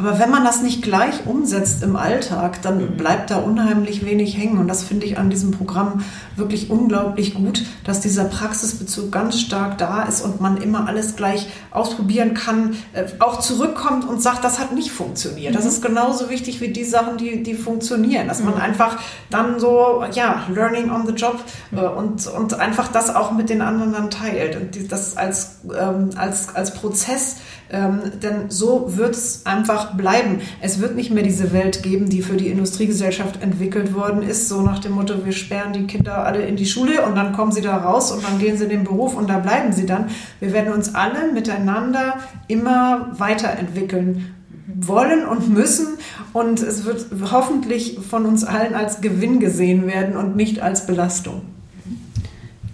Aber 0.00 0.20
wenn 0.20 0.30
man 0.30 0.44
das 0.44 0.62
nicht 0.62 0.80
gleich 0.82 1.26
umsetzt 1.26 1.82
im 1.82 1.96
Alltag, 1.96 2.62
dann 2.62 2.78
mhm. 2.78 2.96
bleibt 2.96 3.32
da 3.32 3.38
unheimlich 3.38 4.06
wenig 4.06 4.38
hängen. 4.38 4.58
Und 4.58 4.68
das 4.68 4.84
finde 4.84 5.06
ich 5.06 5.18
an 5.18 5.28
diesem 5.28 5.50
Programm 5.50 6.04
wirklich 6.36 6.70
unglaublich 6.70 7.34
gut, 7.34 7.64
dass 7.82 7.98
dieser 8.00 8.24
Praxisbezug 8.26 9.10
ganz 9.10 9.40
stark 9.40 9.76
da 9.78 10.04
ist 10.04 10.20
und 10.20 10.40
man 10.40 10.58
immer 10.58 10.86
alles 10.86 11.16
gleich 11.16 11.48
ausprobieren 11.72 12.34
kann, 12.34 12.76
äh, 12.92 13.06
auch 13.18 13.40
zurückkommt 13.40 14.08
und 14.08 14.22
sagt, 14.22 14.44
das 14.44 14.60
hat 14.60 14.72
nicht 14.72 14.92
funktioniert. 14.92 15.56
Das 15.56 15.64
mhm. 15.64 15.70
ist 15.70 15.82
genauso 15.82 16.30
wichtig 16.30 16.60
wie 16.60 16.68
die 16.68 16.84
Sachen, 16.84 17.16
die, 17.16 17.42
die 17.42 17.54
funktionieren. 17.54 18.28
Dass 18.28 18.40
man 18.40 18.54
mhm. 18.54 18.60
einfach 18.60 18.98
dann 19.30 19.58
so, 19.58 20.04
ja, 20.12 20.44
learning 20.54 20.92
on 20.92 21.08
the 21.08 21.12
job 21.12 21.42
äh, 21.72 21.80
und, 21.80 22.24
und 22.28 22.54
einfach 22.54 22.86
das 22.86 23.12
auch 23.12 23.32
mit 23.32 23.50
den 23.50 23.62
anderen 23.62 23.92
dann 23.92 24.10
teilt 24.10 24.54
und 24.54 24.92
das 24.92 25.16
als, 25.16 25.56
ähm, 25.76 26.10
als, 26.14 26.54
als 26.54 26.72
Prozess 26.74 27.38
ähm, 27.70 28.00
denn 28.22 28.48
so 28.50 28.96
wird 28.96 29.14
es 29.14 29.44
einfach 29.44 29.94
bleiben. 29.94 30.40
Es 30.60 30.80
wird 30.80 30.96
nicht 30.96 31.10
mehr 31.10 31.22
diese 31.22 31.52
Welt 31.52 31.82
geben, 31.82 32.08
die 32.08 32.22
für 32.22 32.36
die 32.36 32.48
Industriegesellschaft 32.48 33.42
entwickelt 33.42 33.94
worden 33.94 34.22
ist, 34.22 34.48
so 34.48 34.62
nach 34.62 34.78
dem 34.78 34.92
Motto, 34.92 35.24
wir 35.24 35.32
sperren 35.32 35.72
die 35.72 35.86
Kinder 35.86 36.24
alle 36.24 36.46
in 36.46 36.56
die 36.56 36.66
Schule 36.66 37.04
und 37.04 37.14
dann 37.14 37.32
kommen 37.32 37.52
sie 37.52 37.60
da 37.60 37.76
raus 37.76 38.12
und 38.12 38.24
dann 38.24 38.38
gehen 38.38 38.56
sie 38.56 38.64
in 38.64 38.70
den 38.70 38.84
Beruf 38.84 39.14
und 39.14 39.28
da 39.28 39.38
bleiben 39.38 39.72
sie 39.72 39.86
dann. 39.86 40.06
Wir 40.40 40.52
werden 40.52 40.72
uns 40.72 40.94
alle 40.94 41.32
miteinander 41.32 42.14
immer 42.46 43.08
weiterentwickeln 43.18 44.34
wollen 44.74 45.26
und 45.26 45.50
müssen 45.52 45.86
und 46.32 46.60
es 46.60 46.84
wird 46.84 47.06
hoffentlich 47.32 47.98
von 48.08 48.26
uns 48.26 48.44
allen 48.44 48.74
als 48.74 49.00
Gewinn 49.00 49.40
gesehen 49.40 49.86
werden 49.86 50.16
und 50.16 50.36
nicht 50.36 50.60
als 50.60 50.86
Belastung. 50.86 51.42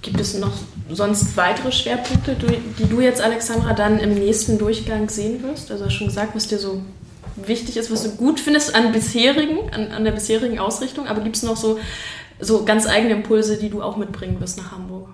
Gibt 0.03 0.21
es 0.21 0.39
noch 0.39 0.53
sonst 0.91 1.37
weitere 1.37 1.73
Schwerpunkte, 1.73 2.37
die 2.79 2.89
du 2.89 3.01
jetzt, 3.01 3.23
Alexandra, 3.23 3.73
dann 3.73 3.99
im 3.99 4.15
nächsten 4.15 4.59
Durchgang 4.59 5.09
sehen 5.09 5.43
wirst? 5.43 5.71
Also 5.71 5.87
hast 5.87 5.95
schon 5.95 6.09
gesagt, 6.09 6.35
was 6.35 6.49
dir 6.49 6.59
so 6.59 6.83
wichtig 7.37 7.77
ist, 7.77 7.91
was 7.91 8.03
du 8.03 8.11
gut 8.11 8.39
findest 8.41 8.75
an 8.75 8.93
bisherigen, 8.93 9.71
an, 9.73 9.89
an 9.89 10.05
der 10.05 10.13
bisherigen 10.13 10.59
Ausrichtung, 10.59 11.07
aber 11.07 11.23
gibt 11.23 11.37
es 11.37 11.43
noch 11.43 11.57
so, 11.57 11.79
so 12.39 12.65
ganz 12.65 12.87
eigene 12.87 13.15
Impulse, 13.15 13.59
die 13.59 13.71
du 13.71 13.83
auch 13.83 13.97
mitbringen 13.97 14.41
wirst 14.41 14.59
nach 14.59 14.73
Hamburg? 14.73 15.09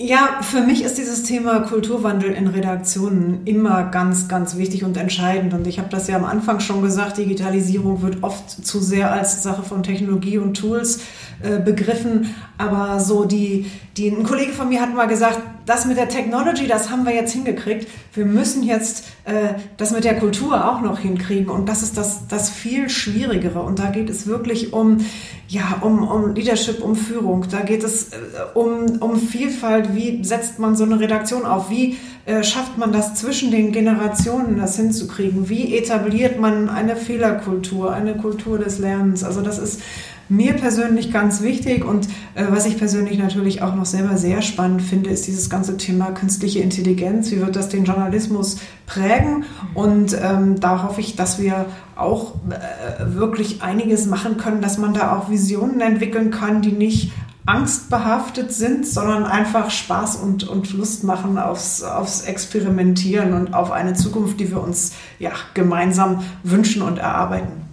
Ja, 0.00 0.42
für 0.42 0.60
mich 0.60 0.84
ist 0.84 0.96
dieses 0.96 1.24
Thema 1.24 1.58
Kulturwandel 1.58 2.30
in 2.30 2.46
Redaktionen 2.46 3.40
immer 3.46 3.82
ganz, 3.82 4.28
ganz 4.28 4.56
wichtig 4.56 4.84
und 4.84 4.96
entscheidend. 4.96 5.54
Und 5.54 5.66
ich 5.66 5.80
habe 5.80 5.88
das 5.88 6.06
ja 6.06 6.14
am 6.14 6.24
Anfang 6.24 6.60
schon 6.60 6.82
gesagt, 6.82 7.18
Digitalisierung 7.18 8.00
wird 8.00 8.22
oft 8.22 8.64
zu 8.64 8.78
sehr 8.78 9.10
als 9.10 9.42
Sache 9.42 9.64
von 9.64 9.82
Technologie 9.82 10.38
und 10.38 10.56
Tools 10.56 11.00
äh, 11.42 11.60
begriffen. 11.60 12.34
Aber 12.56 12.98
so 12.98 13.24
die, 13.24 13.70
die, 13.96 14.08
ein 14.08 14.24
Kollege 14.24 14.52
von 14.52 14.68
mir 14.68 14.80
hat 14.80 14.94
mal 14.94 15.06
gesagt, 15.06 15.40
das 15.66 15.84
mit 15.84 15.96
der 15.96 16.08
Technology, 16.08 16.66
das 16.66 16.90
haben 16.90 17.04
wir 17.04 17.14
jetzt 17.14 17.32
hingekriegt. 17.32 17.86
Wir 18.14 18.24
müssen 18.24 18.62
jetzt 18.62 19.04
äh, 19.24 19.54
das 19.76 19.92
mit 19.92 20.04
der 20.04 20.18
Kultur 20.18 20.68
auch 20.68 20.80
noch 20.80 20.98
hinkriegen. 20.98 21.48
Und 21.50 21.68
das 21.68 21.82
ist 21.82 21.96
das, 21.96 22.26
das 22.26 22.50
viel 22.50 22.88
Schwierigere. 22.88 23.60
Und 23.60 23.78
da 23.78 23.90
geht 23.90 24.08
es 24.08 24.26
wirklich 24.26 24.72
um, 24.72 24.98
ja, 25.46 25.78
um, 25.82 26.02
um 26.08 26.34
Leadership, 26.34 26.82
um 26.82 26.96
Führung. 26.96 27.46
Da 27.50 27.60
geht 27.60 27.84
es 27.84 28.08
äh, 28.08 28.16
um, 28.54 28.98
um 29.00 29.20
Vielfalt. 29.20 29.94
Wie 29.94 30.24
setzt 30.24 30.58
man 30.58 30.74
so 30.74 30.84
eine 30.84 30.98
Redaktion 30.98 31.44
auf? 31.44 31.70
Wie 31.70 31.98
äh, 32.24 32.42
schafft 32.42 32.78
man 32.78 32.92
das 32.92 33.14
zwischen 33.14 33.50
den 33.50 33.72
Generationen, 33.72 34.58
das 34.58 34.76
hinzukriegen? 34.76 35.48
Wie 35.48 35.76
etabliert 35.76 36.40
man 36.40 36.68
eine 36.68 36.96
Fehlerkultur, 36.96 37.92
eine 37.92 38.16
Kultur 38.16 38.58
des 38.58 38.78
Lernens? 38.78 39.22
Also 39.22 39.42
das 39.42 39.58
ist 39.58 39.80
mir 40.28 40.54
persönlich 40.54 41.12
ganz 41.12 41.42
wichtig 41.42 41.84
und 41.84 42.06
äh, 42.34 42.44
was 42.50 42.66
ich 42.66 42.76
persönlich 42.76 43.18
natürlich 43.18 43.62
auch 43.62 43.74
noch 43.74 43.86
selber 43.86 44.16
sehr 44.16 44.42
spannend 44.42 44.82
finde, 44.82 45.10
ist 45.10 45.26
dieses 45.26 45.48
ganze 45.48 45.76
Thema 45.76 46.10
künstliche 46.12 46.60
Intelligenz. 46.60 47.30
Wie 47.30 47.40
wird 47.40 47.56
das 47.56 47.68
den 47.68 47.84
Journalismus 47.84 48.58
prägen? 48.86 49.44
Und 49.74 50.16
ähm, 50.20 50.60
da 50.60 50.82
hoffe 50.82 51.00
ich, 51.00 51.16
dass 51.16 51.40
wir 51.40 51.66
auch 51.96 52.34
äh, 52.50 53.14
wirklich 53.14 53.62
einiges 53.62 54.06
machen 54.06 54.36
können, 54.36 54.60
dass 54.60 54.78
man 54.78 54.94
da 54.94 55.16
auch 55.16 55.30
Visionen 55.30 55.80
entwickeln 55.80 56.30
kann, 56.30 56.62
die 56.62 56.72
nicht 56.72 57.12
angstbehaftet 57.46 58.52
sind, 58.52 58.86
sondern 58.86 59.24
einfach 59.24 59.70
Spaß 59.70 60.16
und, 60.16 60.46
und 60.46 60.74
Lust 60.74 61.02
machen 61.02 61.38
aufs, 61.38 61.82
aufs 61.82 62.20
Experimentieren 62.20 63.32
und 63.32 63.54
auf 63.54 63.70
eine 63.70 63.94
Zukunft, 63.94 64.38
die 64.38 64.50
wir 64.50 64.62
uns 64.62 64.92
ja, 65.18 65.30
gemeinsam 65.54 66.22
wünschen 66.42 66.82
und 66.82 66.98
erarbeiten. 66.98 67.67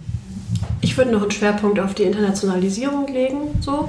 Ich 0.86 0.96
würde 0.96 1.10
noch 1.10 1.22
einen 1.22 1.32
Schwerpunkt 1.32 1.80
auf 1.80 1.94
die 1.94 2.04
Internationalisierung 2.04 3.08
legen. 3.08 3.58
So. 3.60 3.88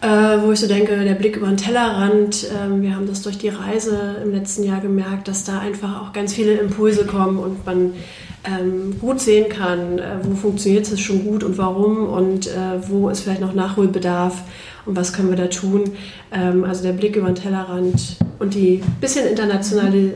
Äh, 0.00 0.42
wo 0.42 0.50
ich 0.50 0.58
so 0.58 0.66
denke, 0.66 0.96
der 1.04 1.14
Blick 1.14 1.36
über 1.36 1.46
den 1.46 1.56
Tellerrand, 1.56 2.44
äh, 2.44 2.82
wir 2.82 2.94
haben 2.96 3.06
das 3.06 3.22
durch 3.22 3.38
die 3.38 3.48
Reise 3.48 4.16
im 4.22 4.32
letzten 4.32 4.64
Jahr 4.64 4.80
gemerkt, 4.80 5.28
dass 5.28 5.44
da 5.44 5.60
einfach 5.60 6.02
auch 6.02 6.12
ganz 6.12 6.34
viele 6.34 6.54
Impulse 6.54 7.06
kommen 7.06 7.38
und 7.38 7.64
man 7.64 7.92
ähm, 8.44 8.98
gut 9.00 9.20
sehen 9.20 9.48
kann, 9.48 9.98
äh, 9.98 10.18
wo 10.22 10.34
funktioniert 10.34 10.90
es 10.90 11.00
schon 11.00 11.24
gut 11.24 11.44
und 11.44 11.56
warum 11.56 12.08
und 12.08 12.48
äh, 12.48 12.88
wo 12.88 13.08
ist 13.08 13.20
vielleicht 13.20 13.40
noch 13.40 13.54
Nachholbedarf 13.54 14.42
und 14.86 14.96
was 14.96 15.12
können 15.12 15.30
wir 15.30 15.36
da 15.36 15.46
tun. 15.46 15.84
Ähm, 16.32 16.64
also 16.64 16.82
der 16.82 16.92
Blick 16.92 17.14
über 17.14 17.28
den 17.28 17.36
Tellerrand 17.36 18.16
und 18.40 18.54
die 18.54 18.82
bisschen 19.00 19.26
internationale 19.26 20.14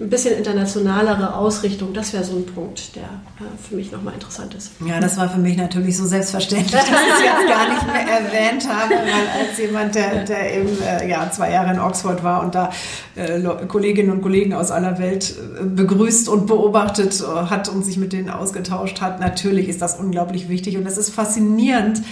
ein 0.00 0.10
bisschen 0.10 0.36
internationalere 0.36 1.34
Ausrichtung, 1.34 1.92
das 1.92 2.12
wäre 2.12 2.22
so 2.22 2.36
ein 2.36 2.46
Punkt, 2.46 2.94
der 2.94 3.02
äh, 3.02 3.68
für 3.68 3.74
mich 3.74 3.90
nochmal 3.90 4.14
interessant 4.14 4.54
ist. 4.54 4.70
Ja, 4.86 5.00
das 5.00 5.16
war 5.16 5.28
für 5.28 5.38
mich 5.38 5.56
natürlich 5.56 5.96
so 5.96 6.06
selbstverständlich, 6.06 6.70
dass 6.70 6.84
ich 6.84 7.14
es 7.14 7.22
jetzt 7.24 7.48
gar 7.48 7.68
nicht 7.68 7.86
mehr 7.86 8.08
erwähnt 8.08 8.68
habe, 8.68 8.94
weil 8.94 9.46
als 9.46 9.58
jemand, 9.58 9.94
der, 9.94 10.24
der 10.24 10.56
eben 10.56 10.82
äh, 10.82 11.08
ja, 11.08 11.30
zwei 11.30 11.50
Jahre 11.50 11.72
in 11.72 11.80
Oxford 11.80 12.22
war 12.22 12.42
und 12.42 12.54
da 12.54 12.70
äh, 13.16 13.40
Kolleginnen 13.66 14.10
und 14.10 14.22
Kollegen 14.22 14.54
aus 14.54 14.70
aller 14.70 14.98
Welt 14.98 15.34
äh, 15.60 15.64
begrüßt 15.64 16.28
und 16.28 16.46
beobachtet 16.46 17.20
äh, 17.20 17.24
hat 17.24 17.68
und 17.68 17.84
sich 17.84 17.96
mit 17.96 18.12
denen 18.12 18.30
ausgetauscht 18.30 19.00
hat, 19.00 19.20
natürlich 19.20 19.68
ist 19.68 19.82
das 19.82 19.98
unglaublich 19.98 20.48
wichtig 20.48 20.76
und 20.76 20.86
es 20.86 20.96
ist 20.96 21.10
faszinierend, 21.10 22.02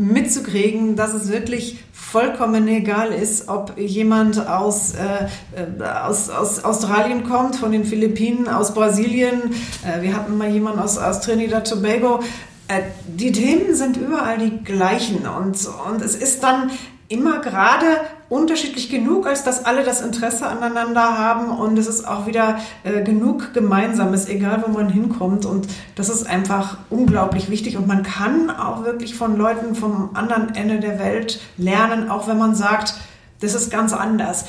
mitzukriegen, 0.00 0.96
dass 0.96 1.12
es 1.12 1.30
wirklich 1.30 1.84
vollkommen 1.92 2.66
egal 2.68 3.12
ist, 3.12 3.48
ob 3.48 3.78
jemand 3.78 4.48
aus, 4.48 4.94
äh, 4.94 5.26
äh, 5.54 5.84
aus, 5.84 6.30
aus 6.30 6.64
Australien 6.64 7.24
kommt, 7.24 7.56
von 7.56 7.70
den 7.70 7.84
Philippinen, 7.84 8.48
aus 8.48 8.72
Brasilien. 8.72 9.54
Äh, 9.84 10.00
wir 10.02 10.16
hatten 10.16 10.38
mal 10.38 10.48
jemanden 10.48 10.80
aus, 10.80 10.96
aus 10.96 11.20
Trinidad 11.20 11.68
Tobago. 11.68 12.20
Äh, 12.68 12.80
die 13.06 13.30
Themen 13.30 13.74
sind 13.74 13.98
überall 13.98 14.38
die 14.38 14.64
gleichen 14.64 15.26
und, 15.26 15.68
und 15.86 16.02
es 16.02 16.16
ist 16.16 16.42
dann 16.42 16.70
immer 17.08 17.40
gerade 17.40 18.00
unterschiedlich 18.30 18.88
genug, 18.88 19.26
als 19.26 19.42
dass 19.42 19.66
alle 19.66 19.82
das 19.84 20.00
Interesse 20.00 20.46
aneinander 20.46 21.18
haben 21.18 21.50
und 21.50 21.76
es 21.78 21.88
ist 21.88 22.06
auch 22.06 22.26
wieder 22.26 22.58
äh, 22.84 23.02
genug 23.02 23.52
Gemeinsames, 23.52 24.28
egal 24.28 24.64
wo 24.66 24.70
man 24.70 24.88
hinkommt 24.88 25.44
und 25.44 25.66
das 25.96 26.08
ist 26.08 26.26
einfach 26.28 26.78
unglaublich 26.88 27.50
wichtig 27.50 27.76
und 27.76 27.88
man 27.88 28.04
kann 28.04 28.48
auch 28.48 28.84
wirklich 28.84 29.16
von 29.16 29.36
Leuten 29.36 29.74
vom 29.74 30.10
anderen 30.14 30.54
Ende 30.54 30.78
der 30.78 31.00
Welt 31.00 31.40
lernen, 31.58 32.08
auch 32.08 32.28
wenn 32.28 32.38
man 32.38 32.54
sagt, 32.54 32.94
das 33.40 33.54
ist 33.54 33.70
ganz 33.70 33.92
anders. 33.92 34.44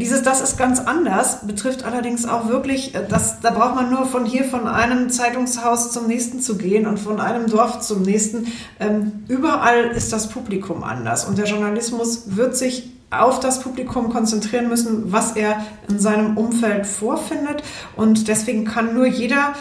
Dieses 0.00 0.22
Das 0.22 0.40
ist 0.40 0.56
ganz 0.58 0.78
anders 0.78 1.44
betrifft 1.44 1.84
allerdings 1.84 2.24
auch 2.26 2.48
wirklich, 2.48 2.94
äh, 2.94 3.06
dass, 3.08 3.40
da 3.40 3.50
braucht 3.50 3.76
man 3.76 3.90
nur 3.90 4.06
von 4.06 4.24
hier, 4.24 4.44
von 4.44 4.66
einem 4.66 5.10
Zeitungshaus 5.10 5.92
zum 5.92 6.08
nächsten 6.08 6.40
zu 6.40 6.56
gehen 6.56 6.86
und 6.86 6.98
von 6.98 7.20
einem 7.20 7.48
Dorf 7.48 7.80
zum 7.80 8.02
nächsten. 8.02 8.46
Ähm, 8.80 9.24
überall 9.28 9.90
ist 9.90 10.12
das 10.12 10.28
Publikum 10.28 10.82
anders 10.82 11.24
und 11.24 11.38
der 11.38 11.46
Journalismus 11.46 12.36
wird 12.36 12.56
sich 12.56 12.92
auf 13.12 13.40
das 13.40 13.60
Publikum 13.60 14.10
konzentrieren 14.10 14.68
müssen, 14.68 15.12
was 15.12 15.36
er 15.36 15.64
in 15.88 15.98
seinem 15.98 16.36
Umfeld 16.36 16.86
vorfindet. 16.86 17.62
Und 17.96 18.28
deswegen 18.28 18.64
kann 18.64 18.94
nur 18.94 19.06
jeder 19.06 19.54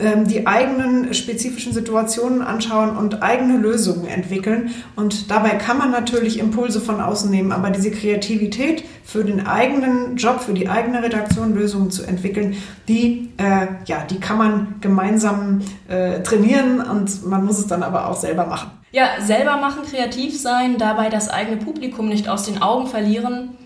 ähm, 0.00 0.28
die 0.28 0.46
eigenen 0.46 1.12
spezifischen 1.14 1.72
Situationen 1.72 2.42
anschauen 2.42 2.96
und 2.96 3.22
eigene 3.22 3.56
Lösungen 3.56 4.06
entwickeln. 4.06 4.70
Und 4.96 5.30
dabei 5.30 5.50
kann 5.50 5.78
man 5.78 5.90
natürlich 5.90 6.38
Impulse 6.38 6.80
von 6.80 7.00
außen 7.00 7.30
nehmen, 7.30 7.52
aber 7.52 7.70
diese 7.70 7.90
Kreativität 7.90 8.84
für 9.02 9.24
den 9.24 9.46
eigenen 9.46 10.16
Job, 10.16 10.40
für 10.40 10.52
die 10.52 10.68
eigene 10.68 11.02
Redaktion 11.02 11.54
Lösungen 11.54 11.90
zu 11.90 12.04
entwickeln, 12.04 12.56
die, 12.86 13.30
äh, 13.38 13.66
ja, 13.86 14.04
die 14.08 14.20
kann 14.20 14.38
man 14.38 14.74
gemeinsam 14.80 15.62
äh, 15.88 16.22
trainieren 16.22 16.80
und 16.80 17.26
man 17.26 17.44
muss 17.44 17.58
es 17.58 17.66
dann 17.66 17.82
aber 17.82 18.08
auch 18.08 18.16
selber 18.16 18.46
machen. 18.46 18.81
Ja, 18.92 19.22
selber 19.22 19.56
machen, 19.56 19.84
kreativ 19.90 20.38
sein, 20.38 20.76
dabei 20.76 21.08
das 21.08 21.30
eigene 21.30 21.56
Publikum 21.56 22.08
nicht 22.08 22.28
aus 22.28 22.44
den 22.44 22.60
Augen 22.60 22.86
verlieren. 22.86 23.56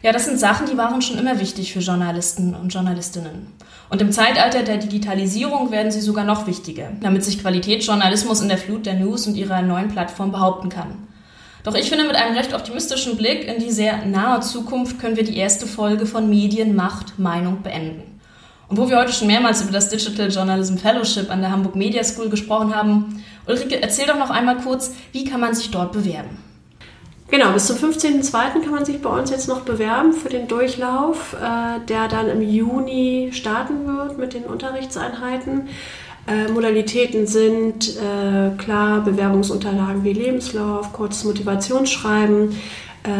Ja, 0.00 0.12
das 0.12 0.26
sind 0.26 0.38
Sachen, 0.38 0.68
die 0.68 0.76
waren 0.76 1.02
schon 1.02 1.18
immer 1.18 1.40
wichtig 1.40 1.72
für 1.72 1.80
Journalisten 1.80 2.54
und 2.54 2.72
Journalistinnen. 2.72 3.48
Und 3.90 4.00
im 4.00 4.12
Zeitalter 4.12 4.62
der 4.62 4.76
Digitalisierung 4.76 5.72
werden 5.72 5.90
sie 5.90 6.00
sogar 6.00 6.24
noch 6.24 6.46
wichtiger, 6.46 6.92
damit 7.00 7.24
sich 7.24 7.40
Qualitätsjournalismus 7.40 8.40
in 8.40 8.48
der 8.48 8.58
Flut 8.58 8.86
der 8.86 8.94
News 8.94 9.26
und 9.26 9.34
ihrer 9.34 9.60
neuen 9.60 9.88
Plattform 9.88 10.30
behaupten 10.30 10.68
kann. 10.68 11.08
Doch 11.64 11.74
ich 11.74 11.88
finde, 11.88 12.04
mit 12.04 12.14
einem 12.14 12.36
recht 12.36 12.54
optimistischen 12.54 13.16
Blick 13.16 13.48
in 13.48 13.58
die 13.58 13.72
sehr 13.72 14.06
nahe 14.06 14.38
Zukunft 14.38 15.00
können 15.00 15.16
wir 15.16 15.24
die 15.24 15.36
erste 15.36 15.66
Folge 15.66 16.06
von 16.06 16.30
Medien, 16.30 16.76
Macht, 16.76 17.18
Meinung 17.18 17.62
beenden. 17.62 18.20
Und 18.68 18.78
wo 18.78 18.88
wir 18.88 18.98
heute 18.98 19.12
schon 19.12 19.28
mehrmals 19.28 19.62
über 19.62 19.72
das 19.72 19.88
Digital 19.88 20.28
Journalism 20.28 20.76
Fellowship 20.76 21.30
an 21.30 21.40
der 21.40 21.50
Hamburg 21.50 21.76
Media 21.76 22.02
School 22.02 22.28
gesprochen 22.28 22.74
haben, 22.74 23.24
Ulrike, 23.46 23.80
erzähl 23.80 24.06
doch 24.06 24.18
noch 24.18 24.30
einmal 24.30 24.58
kurz, 24.58 24.92
wie 25.12 25.24
kann 25.24 25.40
man 25.40 25.54
sich 25.54 25.70
dort 25.70 25.92
bewerben? 25.92 26.38
Genau, 27.28 27.52
bis 27.52 27.66
zum 27.66 27.76
15.02. 27.76 28.62
kann 28.62 28.70
man 28.70 28.84
sich 28.84 29.02
bei 29.02 29.10
uns 29.10 29.30
jetzt 29.30 29.48
noch 29.48 29.62
bewerben 29.62 30.12
für 30.12 30.28
den 30.28 30.46
Durchlauf, 30.46 31.34
äh, 31.34 31.84
der 31.88 32.06
dann 32.06 32.28
im 32.28 32.40
Juni 32.40 33.30
starten 33.32 33.86
wird 33.86 34.16
mit 34.16 34.32
den 34.32 34.44
Unterrichtseinheiten. 34.44 35.68
Äh, 36.28 36.50
Modalitäten 36.52 37.26
sind 37.26 37.96
äh, 37.96 38.56
klar 38.56 39.00
Bewerbungsunterlagen 39.00 40.04
wie 40.04 40.12
Lebenslauf, 40.12 40.92
kurzes 40.92 41.24
Motivationsschreiben, 41.24 42.56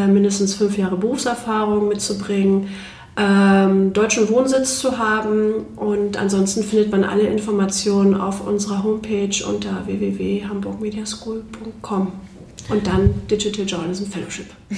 mindestens 0.09 0.57
fünf 0.57 0.77
Jahre 0.77 0.97
Berufserfahrung 0.97 1.87
mitzubringen, 1.87 2.75
ähm, 3.16 3.92
deutschen 3.92 4.29
Wohnsitz 4.29 4.79
zu 4.79 4.98
haben 4.98 5.64
und 5.76 6.18
ansonsten 6.18 6.62
findet 6.62 6.90
man 6.90 7.05
alle 7.05 7.22
Informationen 7.22 8.14
auf 8.14 8.46
unserer 8.46 8.85
Homepage 8.85 9.42
unter 9.48 9.87
www.hamburgmediaschool.com 9.87 12.12
und 12.68 12.87
dann 12.87 13.26
Digital 13.29 13.64
Journalism 13.64 14.05
Fellowship. 14.05 14.46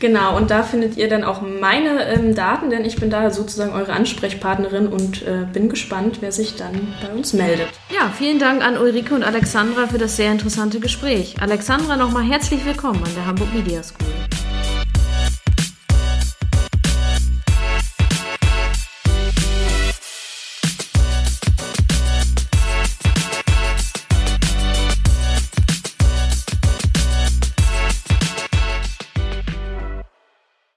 Genau, 0.00 0.36
und 0.36 0.50
da 0.50 0.64
findet 0.64 0.98
ihr 0.98 1.08
dann 1.08 1.24
auch 1.24 1.40
meine 1.40 2.04
ähm, 2.12 2.34
Daten, 2.34 2.68
denn 2.68 2.84
ich 2.84 2.96
bin 2.96 3.08
da 3.08 3.30
sozusagen 3.30 3.72
eure 3.72 3.92
Ansprechpartnerin 3.92 4.88
und 4.88 5.22
äh, 5.22 5.46
bin 5.50 5.70
gespannt, 5.70 6.18
wer 6.20 6.30
sich 6.30 6.56
dann 6.56 6.92
bei 7.00 7.08
uns 7.14 7.32
meldet. 7.32 7.68
Ja, 7.94 8.10
vielen 8.10 8.38
Dank 8.38 8.62
an 8.62 8.76
Ulrike 8.76 9.14
und 9.14 9.22
Alexandra 9.22 9.86
für 9.86 9.96
das 9.96 10.16
sehr 10.16 10.30
interessante 10.30 10.78
Gespräch. 10.78 11.36
Alexandra, 11.40 11.96
nochmal 11.96 12.24
herzlich 12.24 12.66
willkommen 12.66 13.02
an 13.02 13.14
der 13.14 13.24
Hamburg 13.24 13.54
Media 13.54 13.82
School. 13.82 14.08